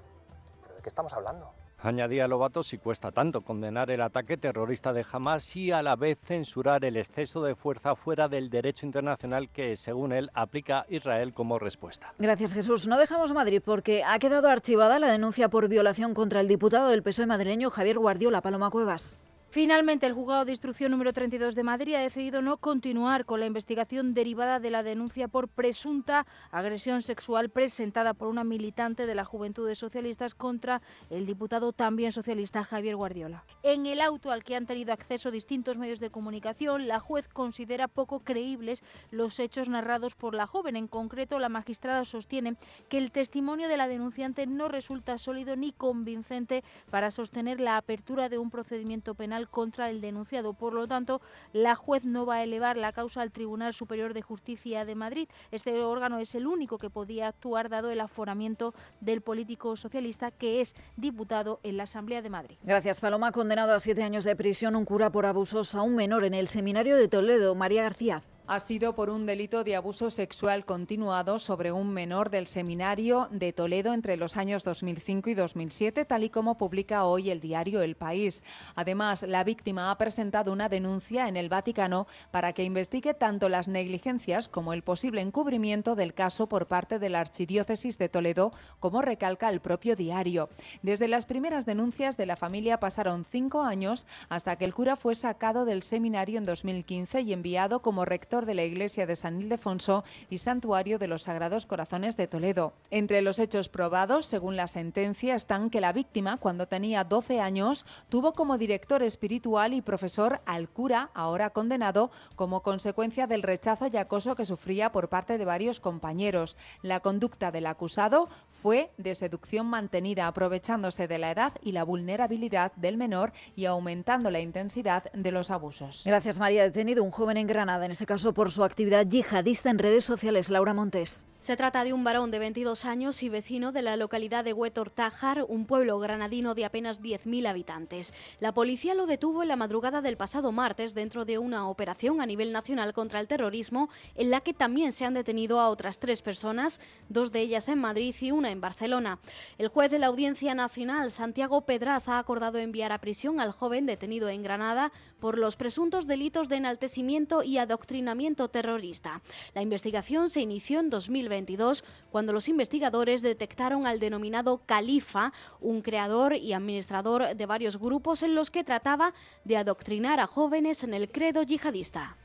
[0.61, 1.51] ¿Pero de qué estamos hablando?
[1.80, 6.17] Añadía Lobato si cuesta tanto condenar el ataque terrorista de Hamas y a la vez
[6.24, 11.59] censurar el exceso de fuerza fuera del derecho internacional que, según él, aplica Israel como
[11.59, 12.13] respuesta.
[12.19, 12.88] Gracias, Jesús.
[12.88, 17.03] No dejamos Madrid porque ha quedado archivada la denuncia por violación contra el diputado del
[17.03, 19.17] PSOE madrileño Javier Guardiola Paloma Cuevas.
[19.53, 23.45] Finalmente, el juzgado de instrucción número 32 de Madrid ha decidido no continuar con la
[23.45, 29.25] investigación derivada de la denuncia por presunta agresión sexual presentada por una militante de la
[29.25, 30.81] Juventudes Socialistas contra
[31.11, 33.43] el diputado también socialista Javier Guardiola.
[33.61, 37.87] En el auto al que han tenido acceso distintos medios de comunicación, la juez considera
[37.87, 38.81] poco creíbles
[39.11, 40.75] los hechos narrados por la joven.
[40.75, 42.55] En concreto, la magistrada sostiene
[42.89, 48.29] que el testimonio de la denunciante no resulta sólido ni convincente para sostener la apertura
[48.29, 50.53] de un procedimiento penal contra el denunciado.
[50.53, 51.21] Por lo tanto,
[51.53, 55.27] la juez no va a elevar la causa al Tribunal Superior de Justicia de Madrid.
[55.51, 60.61] Este órgano es el único que podía actuar dado el aforamiento del político socialista que
[60.61, 62.57] es diputado en la Asamblea de Madrid.
[62.63, 63.31] Gracias, Paloma.
[63.31, 66.47] Condenado a siete años de prisión un cura por abusos a un menor en el
[66.47, 67.55] seminario de Toledo.
[67.55, 72.47] María García ha sido por un delito de abuso sexual continuado sobre un menor del
[72.47, 77.39] seminario de Toledo entre los años 2005 y 2007, tal y como publica hoy el
[77.39, 78.43] diario El País.
[78.75, 83.69] Además, la víctima ha presentado una denuncia en el Vaticano para que investigue tanto las
[83.69, 89.01] negligencias como el posible encubrimiento del caso por parte de la Archidiócesis de Toledo, como
[89.01, 90.49] recalca el propio diario.
[90.81, 95.15] Desde las primeras denuncias de la familia pasaron cinco años hasta que el cura fue
[95.15, 100.03] sacado del seminario en 2015 y enviado como rector de la iglesia de San Ildefonso
[100.27, 102.73] y santuario de los Sagrados Corazones de Toledo.
[102.89, 107.86] Entre los hechos probados, según la sentencia, están que la víctima, cuando tenía 12 años,
[108.09, 113.97] tuvo como director espiritual y profesor al cura, ahora condenado, como consecuencia del rechazo y
[113.97, 116.57] acoso que sufría por parte de varios compañeros.
[116.81, 122.71] La conducta del acusado fue de seducción mantenida, aprovechándose de la edad y la vulnerabilidad
[122.77, 126.03] del menor y aumentando la intensidad de los abusos.
[126.05, 126.63] Gracias, María.
[126.63, 130.49] Detenido un joven en Granada, en este caso por su actividad yihadista en redes sociales.
[130.49, 131.26] Laura Montes.
[131.39, 134.89] Se trata de un varón de 22 años y vecino de la localidad de Huetor
[134.89, 138.13] Tájar, un pueblo granadino de apenas 10.000 habitantes.
[138.39, 142.26] La policía lo detuvo en la madrugada del pasado martes dentro de una operación a
[142.26, 146.21] nivel nacional contra el terrorismo, en la que también se han detenido a otras tres
[146.21, 149.19] personas, dos de ellas en Madrid y una en Barcelona.
[149.57, 153.86] El juez de la Audiencia Nacional, Santiago Pedraz, ha acordado enviar a prisión al joven
[153.86, 158.12] detenido en Granada por los presuntos delitos de enaltecimiento y adoctrinamiento
[158.49, 159.22] terrorista.
[159.53, 166.36] La investigación se inició en 2022 cuando los investigadores detectaron al denominado Califa, un creador
[166.36, 171.09] y administrador de varios grupos en los que trataba de adoctrinar a jóvenes en el
[171.09, 172.18] credo yihadista.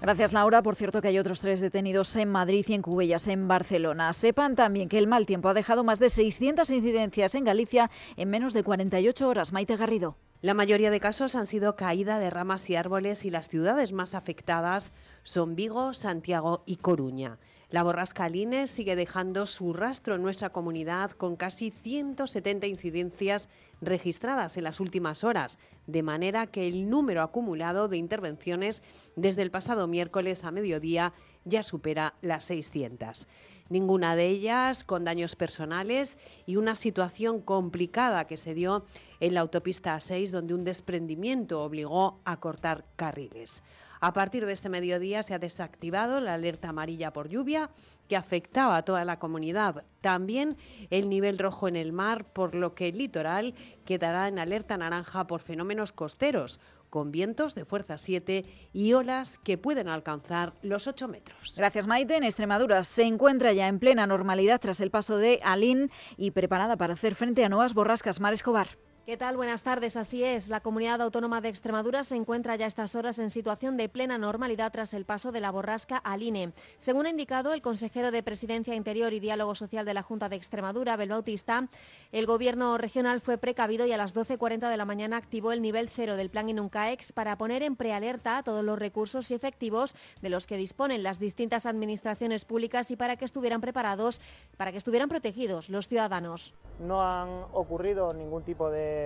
[0.00, 0.62] Gracias, Laura.
[0.62, 4.12] Por cierto, que hay otros tres detenidos en Madrid y en Cubellas, en Barcelona.
[4.12, 8.30] Sepan también que el mal tiempo ha dejado más de 600 incidencias en Galicia en
[8.30, 9.52] menos de 48 horas.
[9.52, 10.16] Maite Garrido.
[10.40, 14.14] La mayoría de casos han sido caída de ramas y árboles y las ciudades más
[14.14, 14.92] afectadas
[15.24, 17.38] son Vigo, Santiago y Coruña.
[17.70, 23.48] La borrasca Line sigue dejando su rastro en nuestra comunidad con casi 170 incidencias
[23.80, 25.58] registradas en las últimas horas,
[25.88, 28.84] de manera que el número acumulado de intervenciones
[29.16, 31.14] desde el pasado miércoles a mediodía
[31.44, 33.26] ya supera las 600
[33.68, 38.84] ninguna de ellas con daños personales y una situación complicada que se dio
[39.20, 43.62] en la autopista A6 donde un desprendimiento obligó a cortar carriles.
[44.00, 47.70] A partir de este mediodía se ha desactivado la alerta amarilla por lluvia
[48.08, 49.84] que afectaba a toda la comunidad.
[50.00, 50.56] También
[50.90, 53.54] el nivel rojo en el mar, por lo que el litoral
[53.84, 56.60] quedará en alerta naranja por fenómenos costeros,
[56.90, 61.54] con vientos de fuerza 7 y olas que pueden alcanzar los 8 metros.
[61.56, 62.16] Gracias Maite.
[62.16, 66.76] En Extremadura se encuentra ya en plena normalidad tras el paso de Alín y preparada
[66.76, 68.20] para hacer frente a nuevas borrascas.
[68.20, 68.78] Mar Escobar.
[69.08, 69.38] ¿Qué tal?
[69.38, 69.96] Buenas tardes.
[69.96, 73.78] Así es, la comunidad autónoma de Extremadura se encuentra ya a estas horas en situación
[73.78, 76.52] de plena normalidad tras el paso de la borrasca Aline.
[76.76, 80.36] Según ha indicado el consejero de Presidencia Interior y Diálogo Social de la Junta de
[80.36, 81.68] Extremadura, Abel Bautista,
[82.12, 85.88] el gobierno regional fue precavido y a las 12.40 de la mañana activó el nivel
[85.88, 90.46] cero del plan Inuncaex para poner en prealerta todos los recursos y efectivos de los
[90.46, 94.20] que disponen las distintas administraciones públicas y para que estuvieran preparados,
[94.58, 96.52] para que estuvieran protegidos los ciudadanos.
[96.78, 98.97] No han ocurrido ningún tipo de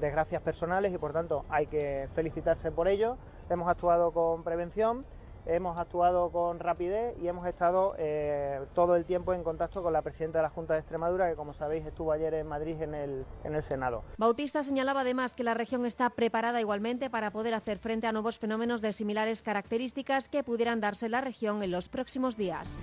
[0.00, 3.16] desgracias personales y por tanto hay que felicitarse por ello.
[3.50, 5.04] Hemos actuado con prevención,
[5.46, 10.02] hemos actuado con rapidez y hemos estado eh, todo el tiempo en contacto con la
[10.02, 13.24] presidenta de la Junta de Extremadura, que como sabéis estuvo ayer en Madrid en el,
[13.44, 14.04] en el Senado.
[14.18, 18.38] Bautista señalaba además que la región está preparada igualmente para poder hacer frente a nuevos
[18.38, 22.78] fenómenos de similares características que pudieran darse en la región en los próximos días.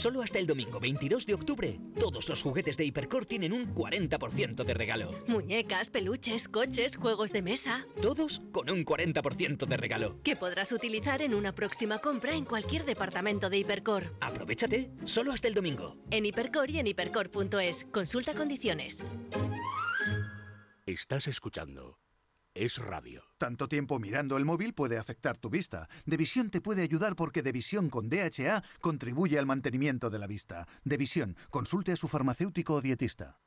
[0.00, 4.64] Solo hasta el domingo 22 de octubre, todos los juguetes de Hipercor tienen un 40%
[4.64, 5.12] de regalo.
[5.26, 7.86] Muñecas, peluches, coches, juegos de mesa.
[8.00, 10.18] Todos con un 40% de regalo.
[10.22, 14.16] Que podrás utilizar en una próxima compra en cualquier departamento de Hipercor.
[14.22, 15.98] Aprovechate, solo hasta el domingo.
[16.10, 17.84] En Hipercor y en hipercor.es.
[17.92, 19.04] Consulta condiciones.
[20.86, 21.99] Estás escuchando
[22.54, 23.22] es radio.
[23.38, 25.88] Tanto tiempo mirando el móvil puede afectar tu vista.
[26.04, 30.68] Devisión te puede ayudar porque Devisión con DHA contribuye al mantenimiento de la vista.
[30.84, 33.38] Devisión, consulte a su farmacéutico o dietista.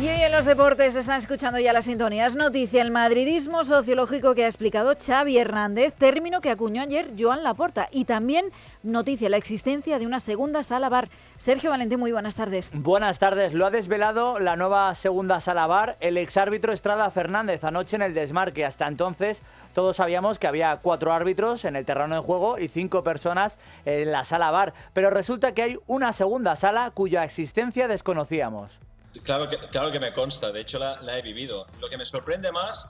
[0.00, 2.34] Y hoy en los deportes están escuchando ya las sintonías.
[2.34, 7.86] Noticia, el madridismo sociológico que ha explicado Xavi Hernández, término que acuñó ayer Joan Laporta.
[7.92, 8.46] Y también
[8.82, 11.10] noticia, la existencia de una segunda sala bar.
[11.36, 12.72] Sergio Valentín, muy buenas tardes.
[12.80, 13.52] Buenas tardes.
[13.52, 18.14] Lo ha desvelado la nueva segunda sala bar, el exárbitro Estrada Fernández, anoche en el
[18.14, 18.64] desmarque.
[18.64, 19.42] Hasta entonces
[19.74, 24.10] todos sabíamos que había cuatro árbitros en el terreno de juego y cinco personas en
[24.12, 24.72] la sala bar.
[24.94, 28.80] Pero resulta que hay una segunda sala cuya existencia desconocíamos.
[29.24, 31.66] Claro que, claro que me consta, de hecho la, he vivido.
[31.80, 32.88] Lo que me sorprende más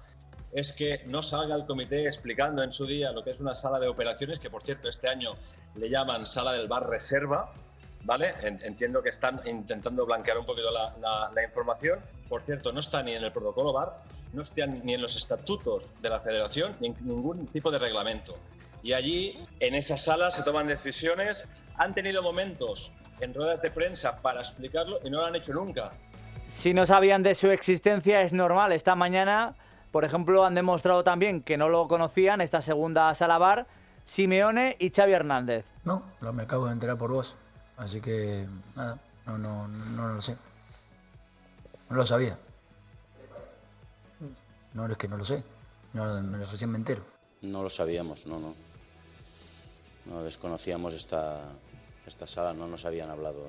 [0.53, 3.79] es que no salga el comité explicando en su día lo que es una sala
[3.79, 5.37] de operaciones, que por cierto este año
[5.77, 7.53] le llaman sala del bar reserva,
[8.05, 8.35] ¿vale?
[8.43, 12.01] Entiendo que están intentando blanquear un poquito la, la, información.
[12.29, 14.03] Por cierto, no está ni en el protocolo bar,
[14.33, 18.37] no está ni en los estatutos de la federación, ni en ningún tipo de reglamento.
[18.83, 21.49] Y allí, en esa sala, se toman decisiones.
[21.77, 25.93] Han tenido momentos en ruedas de prensa para explicarlo y no lo han hecho nunca.
[26.57, 28.73] Si no sabían de su existencia es normal.
[28.73, 29.55] Esta mañana,
[29.91, 33.67] por ejemplo, han demostrado también que no lo conocían, esta segunda sala bar,
[34.05, 35.65] Simeone y Xavi Hernández.
[35.85, 37.37] No, lo me acabo de enterar por vos.
[37.77, 38.47] Así que,
[38.77, 40.37] nada, no, no, no, lo sé.
[41.89, 42.37] No lo sabía.
[44.75, 45.43] No, es que no lo sé.
[45.93, 47.03] No, me lo recién me entero.
[47.43, 48.55] No lo sabíamos, no, no.
[50.07, 51.41] No desconocíamos esta,
[52.07, 53.47] esta sala, no nos habían hablado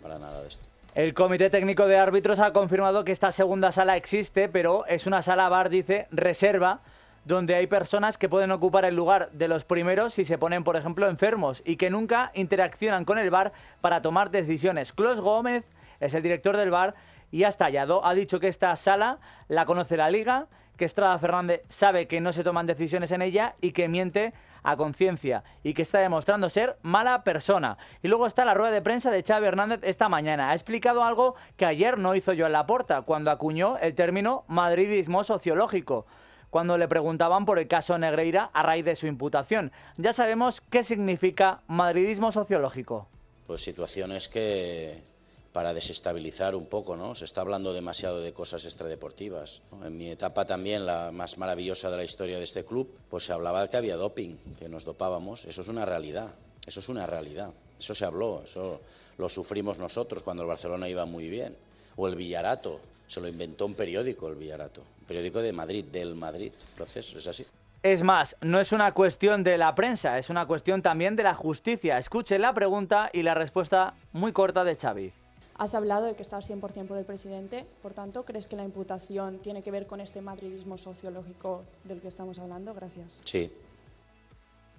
[0.00, 0.73] para nada de esto.
[0.94, 5.22] El Comité Técnico de Árbitros ha confirmado que esta segunda sala existe, pero es una
[5.22, 6.82] sala bar, dice, reserva,
[7.24, 10.76] donde hay personas que pueden ocupar el lugar de los primeros si se ponen, por
[10.76, 14.92] ejemplo, enfermos y que nunca interaccionan con el bar para tomar decisiones.
[14.92, 15.64] Clos Gómez
[15.98, 16.94] es el director del bar
[17.32, 18.06] y ha estallado.
[18.06, 19.18] Ha dicho que esta sala
[19.48, 23.56] la conoce la liga, que Estrada Fernández sabe que no se toman decisiones en ella
[23.60, 24.32] y que miente
[24.64, 27.78] a conciencia y que está demostrando ser mala persona.
[28.02, 30.50] Y luego está la rueda de prensa de Xavi Hernández esta mañana.
[30.50, 34.44] Ha explicado algo que ayer no hizo yo en la porta, cuando acuñó el término
[34.48, 36.06] madridismo sociológico
[36.50, 39.72] cuando le preguntaban por el caso Negreira a raíz de su imputación.
[39.96, 43.08] Ya sabemos qué significa madridismo sociológico.
[43.48, 45.02] Pues situaciones que
[45.54, 47.14] para desestabilizar un poco, ¿no?
[47.14, 49.62] Se está hablando demasiado de cosas extradeportivas.
[49.84, 53.32] En mi etapa también, la más maravillosa de la historia de este club, pues se
[53.32, 55.44] hablaba que había doping, que nos dopábamos.
[55.44, 56.34] Eso es una realidad,
[56.66, 57.52] eso es una realidad.
[57.78, 58.80] Eso se habló, eso
[59.16, 61.56] lo sufrimos nosotros cuando el Barcelona iba muy bien.
[61.94, 64.80] O el Villarato, se lo inventó un periódico, el Villarato.
[64.80, 66.52] Un periódico de Madrid, del Madrid.
[66.74, 67.46] Proceso, es así.
[67.84, 71.34] Es más, no es una cuestión de la prensa, es una cuestión también de la
[71.36, 71.98] justicia.
[71.98, 75.12] Escuchen la pregunta y la respuesta muy corta de Xavi.
[75.56, 79.38] Has hablado de que estás 100% por el presidente, por tanto, ¿crees que la imputación
[79.38, 82.74] tiene que ver con este madridismo sociológico del que estamos hablando?
[82.74, 83.20] Gracias.
[83.24, 83.52] Sí.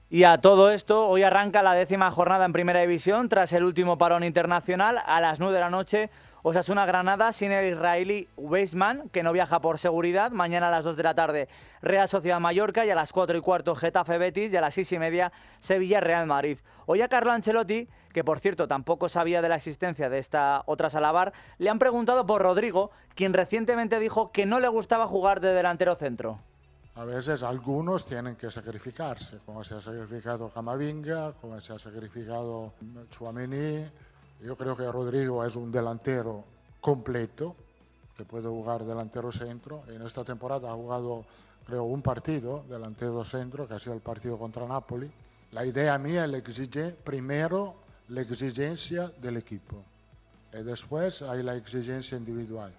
[0.10, 3.98] Y a todo esto, hoy arranca la décima jornada en Primera División tras el último
[3.98, 6.10] parón internacional a las 9 de la noche.
[6.44, 10.30] Osasuna Granada sin el israelí Weisman, que no viaja por seguridad.
[10.30, 11.48] Mañana a las 2 de la tarde
[11.82, 14.92] Real Sociedad Mallorca y a las 4 y cuarto Getafe Betis y a las 6
[14.92, 16.60] y media Sevilla Real Madrid.
[16.86, 20.90] Hoy a Carlo Ancelotti que por cierto tampoco sabía de la existencia de esta otra
[20.90, 25.52] salabar, le han preguntado por Rodrigo, quien recientemente dijo que no le gustaba jugar de
[25.52, 26.40] delantero centro.
[26.96, 32.72] A veces algunos tienen que sacrificarse, como se ha sacrificado Camavinga, como se ha sacrificado
[33.10, 33.86] Chuamení.
[34.42, 36.46] Yo creo que Rodrigo es un delantero
[36.80, 37.54] completo,
[38.16, 39.84] que puede jugar delantero centro.
[39.90, 41.26] En esta temporada ha jugado,
[41.66, 45.12] creo, un partido delantero centro, que ha sido el partido contra Napoli.
[45.52, 49.84] La idea mía es exigir primero la exigencia del equipo.
[50.54, 52.72] Y después hay la exigencia individual.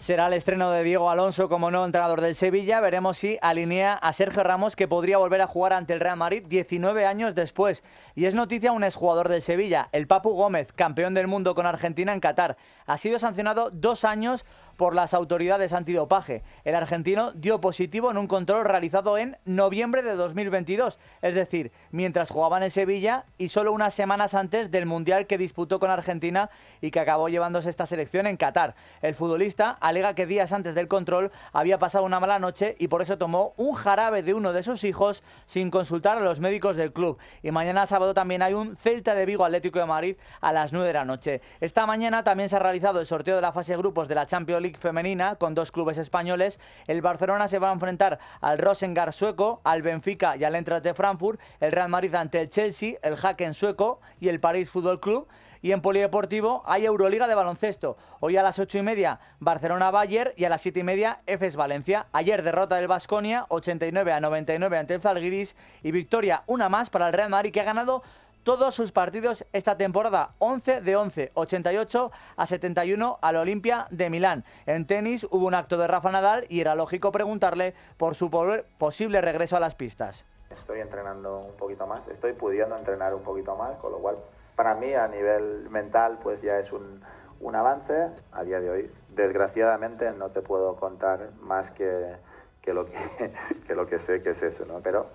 [0.00, 2.80] Será el estreno de Diego Alonso como nuevo entrenador del Sevilla.
[2.80, 6.42] Veremos si alinea a Sergio Ramos, que podría volver a jugar ante el Real Madrid
[6.48, 7.84] 19 años después.
[8.14, 12.14] Y es noticia un exjugador del Sevilla, el Papu Gómez, campeón del mundo con Argentina
[12.14, 12.56] en Qatar.
[12.86, 14.46] Ha sido sancionado dos años
[14.80, 16.42] por las autoridades antidopaje.
[16.64, 22.30] El argentino dio positivo en un control realizado en noviembre de 2022, es decir, mientras
[22.30, 26.48] jugaba en Sevilla y solo unas semanas antes del Mundial que disputó con Argentina
[26.80, 28.74] y que acabó llevándose esta selección en Qatar.
[29.02, 33.02] El futbolista alega que días antes del control había pasado una mala noche y por
[33.02, 36.94] eso tomó un jarabe de uno de sus hijos sin consultar a los médicos del
[36.94, 37.18] club.
[37.42, 40.86] Y mañana sábado también hay un Celta de Vigo Atlético de Madrid a las 9
[40.86, 41.42] de la noche.
[41.60, 44.24] Esta mañana también se ha realizado el sorteo de la fase de grupos de la
[44.24, 46.58] Champions League femenina con dos clubes españoles.
[46.86, 50.94] El Barcelona se va a enfrentar al Rosengar sueco, al Benfica y al Eintracht de
[50.94, 51.40] Frankfurt.
[51.60, 55.28] El Real Madrid ante el Chelsea, el Haken sueco y el París Fútbol Club.
[55.62, 57.98] Y en Polideportivo hay Euroliga de baloncesto.
[58.20, 62.06] Hoy a las ocho y media Barcelona-Bayer y a las siete y media EFES Valencia.
[62.12, 67.08] Ayer derrota del Basconia 89 a 99 ante el Zalgiris y victoria una más para
[67.08, 68.02] el Real Madrid que ha ganado
[68.42, 74.44] todos sus partidos esta temporada, 11 de 11, 88 a 71 al Olimpia de Milán.
[74.66, 78.30] En tenis hubo un acto de Rafa Nadal y era lógico preguntarle por su
[78.78, 80.24] posible regreso a las pistas.
[80.50, 84.16] Estoy entrenando un poquito más, estoy pudiendo entrenar un poquito más, con lo cual
[84.56, 87.00] para mí a nivel mental pues ya es un,
[87.40, 88.10] un avance.
[88.32, 92.16] A día de hoy, desgraciadamente, no te puedo contar más que,
[92.62, 92.92] que, lo, que,
[93.66, 94.80] que lo que sé que es eso, ¿no?
[94.80, 95.06] Pero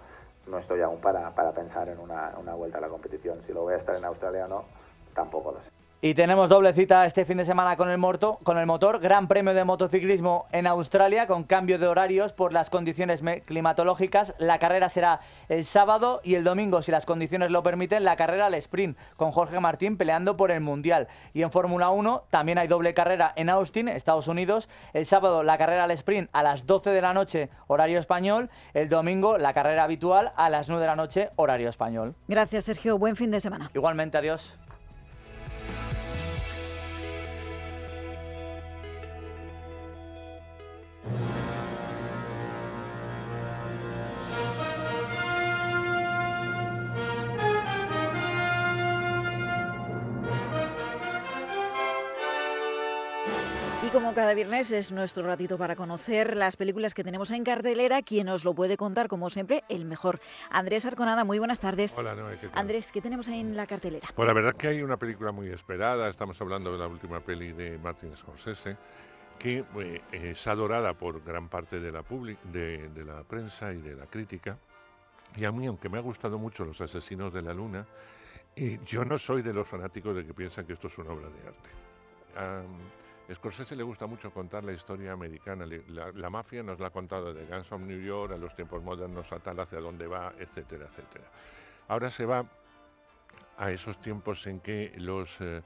[0.48, 3.41] no estoy aún para, para pensar en una, una vuelta a la competición.
[3.41, 4.66] Si lo voy a estar en Australia o no,
[5.14, 5.74] tampoco lo sé.
[6.02, 9.28] Y tenemos doble cita este fin de semana con el, morto, con el motor, Gran
[9.28, 14.36] Premio de Motociclismo en Australia con cambio de horarios por las condiciones climatológicas.
[14.38, 18.48] La carrera será el sábado y el domingo, si las condiciones lo permiten, la carrera
[18.48, 21.08] al sprint con Jorge Martín peleando por el Mundial.
[21.34, 24.70] Y en Fórmula 1 también hay doble carrera en Austin, Estados Unidos.
[24.93, 28.50] El sábado la carrera al sprint a las 12 de la noche, horario español.
[28.74, 32.16] El domingo la carrera habitual a las 9 de la noche, horario español.
[32.28, 33.00] Gracias, Sergio.
[33.00, 33.72] Buen fin de semana.
[33.74, 34.56] Igualmente, adiós.
[54.06, 58.03] Como cada viernes es nuestro ratito para conocer las películas que tenemos en cartelera.
[58.03, 60.20] Quien nos lo puede contar, como siempre, el mejor.
[60.51, 61.97] Andrés Arconada, muy buenas tardes.
[61.97, 62.60] Hola, Noé, ¿qué tal?
[62.60, 64.08] Andrés, ¿qué tenemos ahí en la cartelera?
[64.14, 66.08] Pues la verdad es que hay una película muy esperada.
[66.08, 68.78] Estamos hablando de la última peli de Martin Scorsese
[69.39, 72.03] que eh, es adorada por gran parte de la,
[72.53, 74.60] de, de la prensa y de la crítica.
[75.36, 77.88] Y a mí, aunque me ha gustado mucho Los Asesinos de la Luna,
[78.56, 81.28] eh, yo no soy de los fanáticos de que piensan que esto es una obra
[81.28, 83.05] de arte.
[83.34, 85.65] Scorsese le gusta mucho contar la historia americana.
[86.13, 89.32] La, mafia nos la ha contado de Guns of New York a los tiempos modernos,
[89.32, 91.26] a tal, hacia dónde va, etcétera, etcétera.
[91.88, 92.45] Ahora se va
[93.57, 95.63] a esos tiempos en que los eh,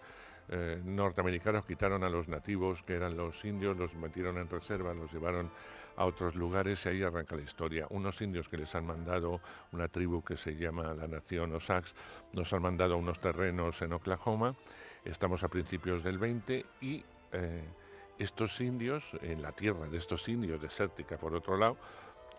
[0.50, 5.12] eh, norteamericanos quitaron a los nativos, que eran los indios, los metieron en reserva, los
[5.12, 5.52] llevaron
[5.98, 7.88] a otros lugares y ahí arranca la historia.
[7.90, 9.42] Unos indios que les han mandado
[9.74, 11.94] una tribu que se llama la Nación Osage,
[12.32, 14.56] nos han mandado unos terrenos en Oklahoma.
[15.04, 17.64] Estamos a principios del 20 y eh,
[18.18, 21.78] estos indios, en la tierra de estos indios desértica por otro lado,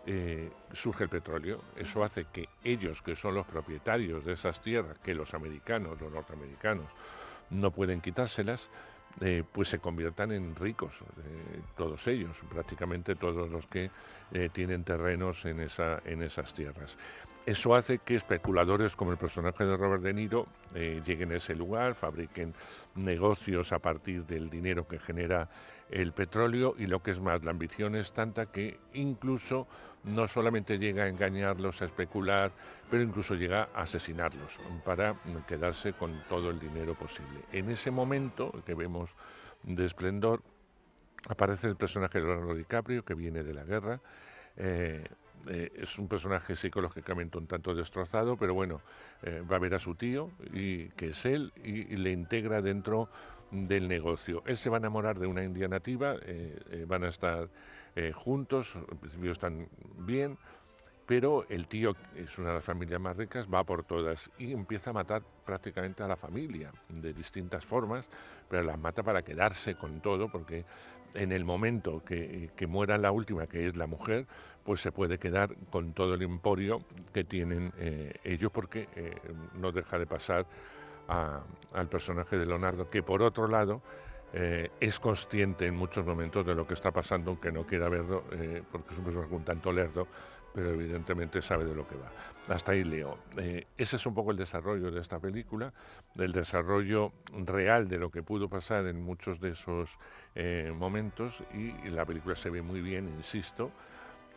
[0.05, 1.61] eh, surge el petróleo.
[1.75, 6.11] Eso hace que ellos, que son los propietarios de esas tierras, que los americanos, los
[6.11, 6.87] norteamericanos,
[7.49, 8.69] no pueden quitárselas,
[9.19, 10.93] eh, pues se conviertan en ricos,
[11.75, 13.91] todos ellos, prácticamente todos los que
[14.53, 16.97] tienen terrenos en, esa, en esas tierras.
[17.45, 21.55] Eso hace que especuladores como el personaje de Robert De Niro eh, lleguen a ese
[21.55, 22.53] lugar, fabriquen
[22.95, 25.49] negocios a partir del dinero que genera
[25.89, 29.67] el petróleo y lo que es más, la ambición es tanta que incluso
[30.03, 32.51] no solamente llega a engañarlos, a especular,
[32.89, 35.15] pero incluso llega a asesinarlos para
[35.47, 37.41] quedarse con todo el dinero posible.
[37.51, 39.09] En ese momento que vemos
[39.63, 40.41] de esplendor,
[41.27, 43.99] aparece el personaje de Leonardo DiCaprio que viene de la guerra.
[44.57, 45.03] Eh,
[45.47, 48.81] eh, es un personaje psicológicamente un tanto destrozado, pero bueno,
[49.23, 53.09] eh, va a ver a su tío, y, que es él, y, le integra dentro
[53.51, 54.43] del negocio.
[54.45, 57.49] Él se va a enamorar de una india nativa, eh, van a estar
[58.13, 59.67] juntos, en principio están
[59.97, 60.37] bien,
[61.11, 64.91] pero el tío es una de las familias más ricas, va por todas y empieza
[64.91, 68.07] a matar prácticamente a la familia de distintas formas,
[68.49, 70.63] pero las mata para quedarse con todo, porque
[71.13, 74.25] en el momento que, muera la última, que es la mujer,
[74.63, 76.79] pues se puede quedar con todo el emporio
[77.13, 79.13] que tienen eh, ellos, porque eh,
[79.55, 80.45] no deja de pasar
[81.09, 83.81] al personaje de Leonardo, que por otro lado
[84.31, 88.23] eh, es consciente en muchos momentos de lo que está pasando, aunque no quiera verlo,
[88.71, 90.07] porque es un personaje un tanto lerdo,
[90.53, 92.11] pero evidentemente sabe de lo que va.
[92.53, 93.17] Hasta ahí leo.
[93.77, 95.71] ese es un poco el desarrollo de esta película,
[96.15, 97.13] del desarrollo
[97.45, 99.89] real de lo que pudo pasar en muchos de esos
[100.73, 103.71] momentos y la película se ve muy bien, insisto,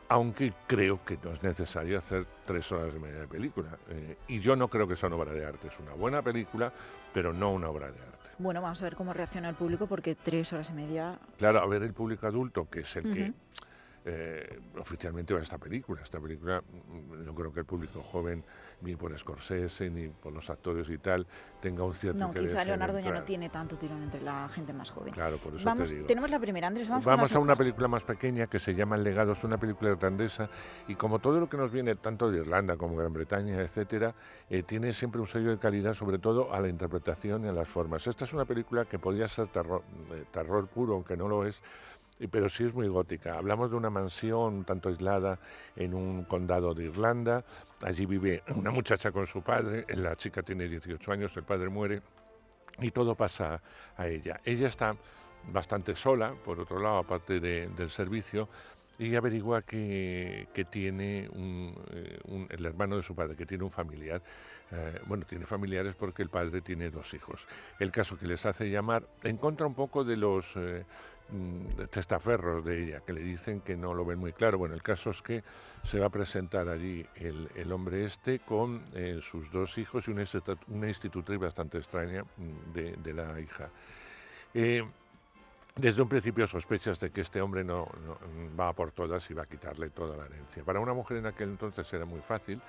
[0.09, 3.79] aunque creo que no es necesario hacer tres horas y media de película.
[3.89, 6.73] Eh, y yo no creo que sea una obra de arte, es una buena película,
[7.13, 8.31] pero no una obra de arte.
[8.39, 11.19] Bueno, vamos a ver cómo reacciona el público, porque tres horas y media...
[11.39, 13.33] Claro, a ver el público adulto, que es el que
[14.07, 16.03] eh, oficialmente va a esta película.
[16.03, 18.45] Esta película, mm, no creo que el público joven,
[18.83, 21.27] ni por Scorsese, ni por los actores y tal,
[21.61, 24.91] tenga un cierto No, quizá Leonardo ya no tiene tanto tirón entre la gente más
[24.91, 25.15] joven.
[25.15, 26.07] Claro, por eso vamos, te digo.
[26.07, 29.05] Tenemos la primera, Andrés, vamos, vamos a una película más pequeña que se llama El
[29.05, 30.51] legado, es una película irlandesa
[30.87, 34.15] y como todo lo que nos viene tanto de Irlanda como Gran Bretaña, etcétera,
[34.51, 37.69] eh, tiene siempre un sello de calidad, sobre todo a la interpretación y a las
[37.69, 38.07] formas.
[38.07, 39.83] Esta es una película que podría ser terror,
[40.13, 41.63] eh, terror puro, aunque no lo es,
[42.31, 43.37] pero sí es muy gótica.
[43.37, 45.39] Hablamos de una mansión tanto aislada
[45.77, 47.45] en un condado de Irlanda.
[47.83, 52.03] Allí vive una muchacha con su padre, la chica tiene 18 años, el padre muere
[52.81, 53.61] y todo pasa
[53.97, 54.41] a ella.
[54.45, 54.97] Ella está
[55.53, 58.49] bastante sola, por otro lado, aparte de- del servicio,
[58.99, 63.65] y averigua que, que tiene un, eh, un- el hermano de su padre, que tiene
[63.65, 64.23] un familiar.
[64.73, 67.47] eh, bueno, tiene familiares porque el padre tiene dos hijos.
[67.79, 70.85] El caso que les hace llamar, en contra un poco de los eh,
[71.91, 74.59] testaferros de ella, que le dicen que no lo ven muy claro.
[74.59, 75.43] Bueno, el caso es que
[75.83, 80.11] se va a presentar allí el, el hombre este con eh, sus dos hijos y
[80.13, 82.73] una, institu- una institutriz bastante extraña mm,
[83.03, 83.69] de, la hija.
[84.55, 84.85] Eh,
[85.77, 88.19] desde un principio sospechas de que este hombre no, no-
[88.59, 90.63] va por todas y va a quitarle toda la herencia.
[90.63, 92.61] Para una mujer en aquel entonces era muy fácil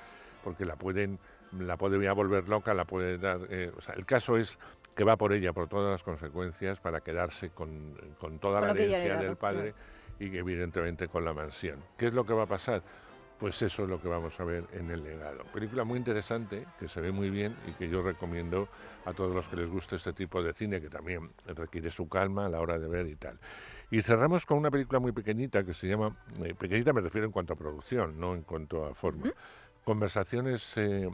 [0.43, 1.19] porque la pueden
[1.59, 3.39] la podría volver loca, la puede dar.
[3.49, 4.57] eh, el caso es
[4.95, 8.73] que va por ella por todas las consecuencias para quedarse con, con toda Con la
[8.73, 9.73] herencia del padre
[10.19, 11.79] y que evidentemente con la mansión.
[11.97, 12.81] ¿Qué es lo que va a pasar?
[13.37, 15.43] Pues eso es lo que vamos a ver en el legado.
[15.53, 18.69] Película muy interesante, que se ve muy bien y que yo recomiendo
[19.03, 22.45] a todos los que les guste este tipo de cine, que también requiere su calma
[22.45, 23.37] a la hora de ver y tal.
[23.91, 27.33] Y cerramos con una película muy pequeñita que se llama, eh, pequeñita me refiero en
[27.33, 29.33] cuanto a producción, no en cuanto a forma.
[29.85, 31.07] Conversaciones, eh,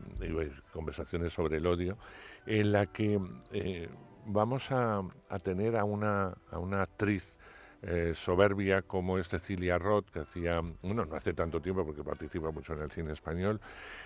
[0.71, 1.97] conversaciones sobre el odio,
[2.45, 3.19] en la que
[3.51, 3.89] eh,
[4.25, 5.03] vamos a,
[5.43, 6.37] tener a una,
[6.81, 7.37] actriz
[7.81, 12.49] eh, soberbia como es Cecilia Roth, que hacía, bueno, no hace tanto tiempo porque participa
[12.51, 13.59] mucho en el cine español,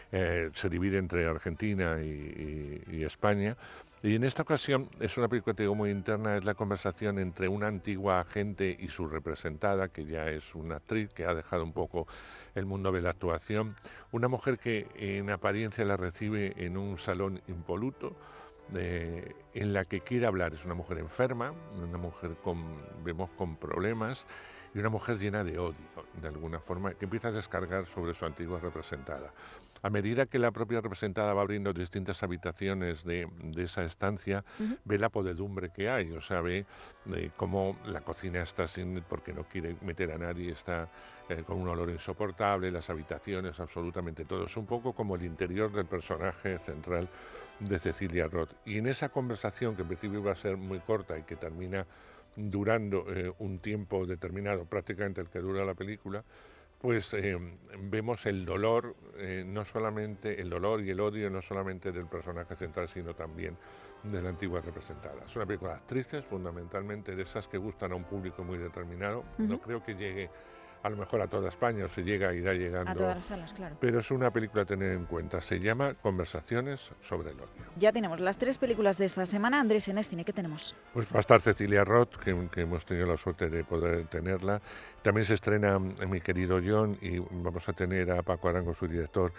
[0.09, 3.55] se divide entre Argentina y, España.
[4.01, 7.47] Y en esta ocasión es una película, te digo, muy interna, es la conversación entre
[7.47, 11.73] una antigua agente y su representada, que ya es una actriz que ha dejado un
[11.73, 12.07] poco
[12.55, 13.75] el mundo de la actuación,
[14.11, 18.15] una mujer que en apariencia la recibe en un salón impoluto,
[18.73, 20.53] eh, en la que quiere hablar.
[20.53, 22.63] Es una mujer enferma, una mujer con,
[23.03, 24.25] vemos con problemas
[24.73, 25.77] y una mujer llena de odio,
[26.21, 29.31] de alguna forma, que empieza a descargar sobre su antigua representada.
[29.85, 34.43] A medida que la propia representada va abriendo distintas habitaciones de, de esa estancia,
[34.83, 36.65] ve la podedumbre que hay, o sea, ve
[37.13, 40.89] eh, cómo la cocina está sin, porque no quiere meter a nadie, está
[41.29, 44.47] eh, con un olor insoportable, las habitaciones, absolutamente todo.
[44.47, 47.07] Es un poco como el interior del personaje central
[47.59, 48.53] de Cecilia Roth.
[48.65, 51.85] Y en esa conversación, que en principio iba a ser muy corta y que termina
[52.35, 56.23] durando eh, un tiempo determinado, prácticamente el que dura la película,
[56.79, 57.37] pues eh,
[57.79, 62.55] vemos el dolor, eh, no solamente el dolor y el odio, no solamente del personaje
[62.55, 63.57] central, sino también
[64.03, 65.23] de la antigua representada.
[65.25, 69.23] Es una película de actrices, fundamentalmente de esas que gustan a un público muy determinado.
[69.37, 70.29] No creo que llegue
[70.85, 72.91] a lo mejor a toda España, o se llega, irá llegando.
[72.91, 73.75] A todas las salas, claro.
[73.79, 75.41] Pero es una película a tener en cuenta.
[75.41, 77.65] Se llama Conversaciones sobre el odio.
[77.75, 79.59] Ya tenemos las tres películas de esta semana.
[79.59, 80.75] Andrés, en Cine, ¿qué tenemos?
[80.93, 84.61] Pues va a estar Cecilia Roth, que, que hemos tenido la suerte de poder tenerla.
[85.01, 88.87] También se estrena mm, Mi querido John y vamos a tener a Paco Arango, su
[88.87, 89.33] director,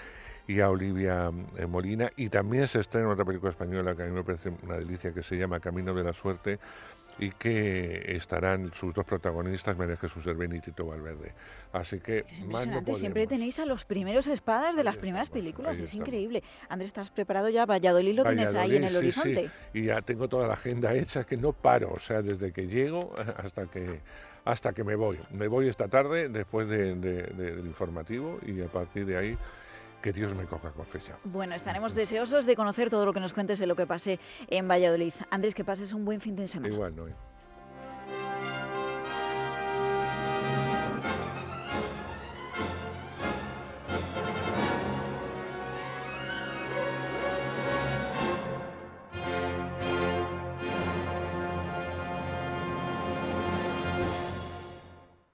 [0.48, 2.10] y a Olivia eh, Molina.
[2.16, 5.22] Y también se estrena otra película española que a mí me parece una delicia, que
[5.22, 6.58] se llama Camino de la Suerte
[7.18, 11.32] y que estarán sus dos protagonistas, María Jesús Herbén y Tito Valverde.
[11.72, 15.78] Así que Es más no siempre tenéis a los primeros espadas de las primeras películas,
[15.78, 16.08] ahí es estamos.
[16.08, 16.42] increíble.
[16.68, 17.64] Andrés, ¿estás preparado ya?
[17.66, 19.28] Valladolid lo tienes ahí en el Valladolid, sí, sí.
[19.30, 19.50] horizonte.
[19.72, 23.14] Y ya tengo toda la agenda hecha que no paro, o sea, desde que llego
[23.38, 24.00] hasta que
[24.44, 25.18] hasta que me voy.
[25.32, 29.38] Me voy esta tarde después de- de- de- del informativo y a partir de ahí
[30.06, 31.18] que Dios me coja con fecha.
[31.24, 34.68] Bueno, estaremos deseosos de conocer todo lo que nos cuentes de lo que pase en
[34.68, 35.12] Valladolid.
[35.30, 36.72] Andrés, que pases un buen fin de semana.
[36.72, 37.06] Igual, no.